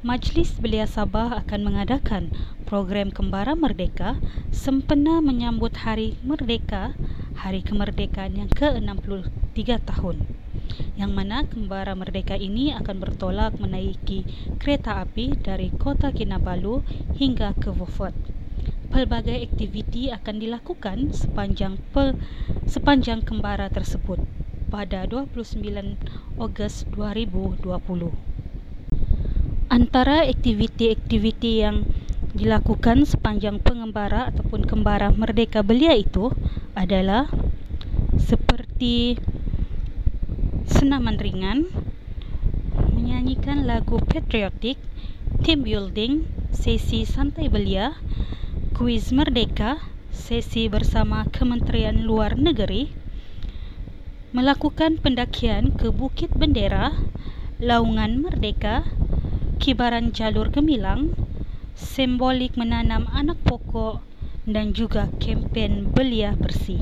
Majlis 0.00 0.56
Belia 0.56 0.88
Sabah 0.88 1.44
akan 1.44 1.60
mengadakan 1.60 2.32
program 2.64 3.12
Kembara 3.12 3.52
Merdeka 3.52 4.16
sempena 4.48 5.20
menyambut 5.20 5.76
Hari 5.76 6.16
Merdeka, 6.24 6.96
Hari 7.36 7.60
Kemerdekaan 7.60 8.40
yang 8.40 8.48
ke-63 8.48 9.84
tahun. 9.84 10.24
Yang 10.96 11.12
mana 11.12 11.44
Kembara 11.44 11.92
Merdeka 11.92 12.40
ini 12.40 12.72
akan 12.72 12.96
bertolak 13.04 13.60
menaiki 13.60 14.24
kereta 14.56 15.04
api 15.04 15.36
dari 15.36 15.68
Kota 15.68 16.08
Kinabalu 16.08 16.80
hingga 17.20 17.52
ke 17.52 17.68
Wofot. 17.68 18.39
Pelbagai 18.90 19.46
aktiviti 19.46 20.10
akan 20.10 20.42
dilakukan 20.42 21.14
sepanjang 21.14 21.78
pe, 21.94 22.10
sepanjang 22.66 23.22
Kembara 23.22 23.70
tersebut 23.70 24.18
pada 24.66 25.06
29 25.06 25.62
Ogos 26.34 26.90
2020. 26.90 27.70
Antara 29.70 30.26
aktiviti-aktiviti 30.26 31.62
yang 31.62 31.86
dilakukan 32.34 33.06
sepanjang 33.06 33.62
pengembara 33.62 34.34
ataupun 34.34 34.66
kembara 34.66 35.14
merdeka 35.14 35.62
belia 35.62 35.94
itu 35.94 36.34
adalah 36.74 37.30
seperti 38.18 39.22
senaman 40.66 41.14
ringan, 41.14 41.70
menyanyikan 42.90 43.70
lagu 43.70 44.02
patriotik, 44.02 44.82
team 45.46 45.62
building, 45.62 46.26
sesi 46.50 47.06
santai 47.06 47.46
belia, 47.46 47.94
kuis 48.70 49.10
merdeka, 49.10 49.82
sesi 50.14 50.70
bersama 50.70 51.26
Kementerian 51.26 52.06
Luar 52.06 52.38
Negeri, 52.38 52.86
melakukan 54.30 55.02
pendakian 55.02 55.74
ke 55.74 55.90
Bukit 55.90 56.30
Bendera, 56.38 56.94
Laungan 57.58 58.22
Merdeka, 58.22 58.86
kibaran 59.58 60.14
jalur 60.14 60.54
gemilang, 60.54 61.18
simbolik 61.74 62.54
menanam 62.54 63.10
anak 63.10 63.42
pokok 63.42 64.06
dan 64.46 64.70
juga 64.70 65.10
kempen 65.18 65.90
belia 65.90 66.38
bersih. 66.38 66.80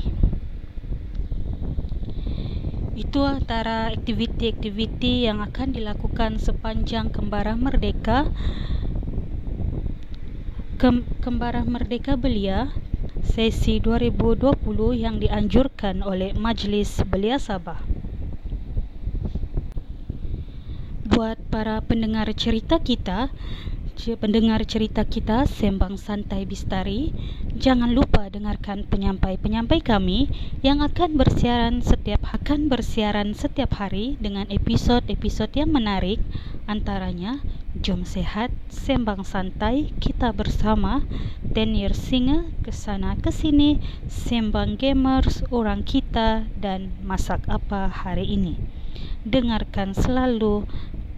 Itu 2.93 3.25
antara 3.25 3.89
aktiviti-aktiviti 3.95 5.25
yang 5.25 5.41
akan 5.41 5.73
dilakukan 5.73 6.37
sepanjang 6.37 7.09
Kembara 7.09 7.57
Merdeka 7.57 8.29
Kembara 10.79 11.67
Merdeka 11.67 12.15
Belia 12.15 12.71
sesi 13.19 13.83
2020 13.83 14.63
yang 14.95 15.19
dianjurkan 15.19 15.99
oleh 15.99 16.31
Majlis 16.31 17.03
Belia 17.03 17.35
Sabah. 17.35 17.83
buat 21.19 21.35
para 21.51 21.83
pendengar 21.83 22.31
cerita 22.31 22.79
kita 22.79 23.27
pendengar 24.23 24.63
cerita 24.63 25.03
kita 25.03 25.43
Sembang 25.43 25.99
Santai 25.99 26.47
Bistari 26.47 27.11
jangan 27.59 27.91
lupa 27.91 28.31
dengarkan 28.31 28.87
penyampai-penyampai 28.87 29.83
kami 29.83 30.31
yang 30.63 30.79
akan 30.79 31.19
bersiaran 31.19 31.83
setiap 31.83 32.23
akan 32.31 32.71
bersiaran 32.71 33.35
setiap 33.35 33.75
hari 33.75 34.15
dengan 34.23 34.47
episod-episod 34.47 35.51
yang 35.51 35.75
menarik 35.75 36.23
antaranya 36.71 37.43
Jom 37.77 38.01
Sehat 38.01 38.49
Sembang 38.73 39.21
Santai 39.21 39.93
kita 40.01 40.33
bersama 40.33 41.05
Tenir 41.53 41.93
Singa 41.93 42.49
kesana 42.65 43.13
kesini 43.13 43.77
Sembang 44.09 44.73
Gamers 44.73 45.45
orang 45.53 45.85
kita 45.85 46.49
dan 46.57 46.89
masak 47.05 47.45
apa 47.45 47.85
hari 47.85 48.25
ini 48.25 48.57
dengarkan 49.21 49.93
selalu 49.93 50.65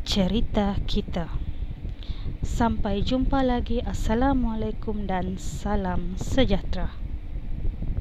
cerita 0.03 0.75
kita. 0.83 1.31
Sampai 2.43 2.99
jumpa 2.99 3.47
lagi. 3.47 3.79
Assalamualaikum 3.79 5.07
dan 5.07 5.39
salam 5.39 6.19
sejahtera. 6.19 7.00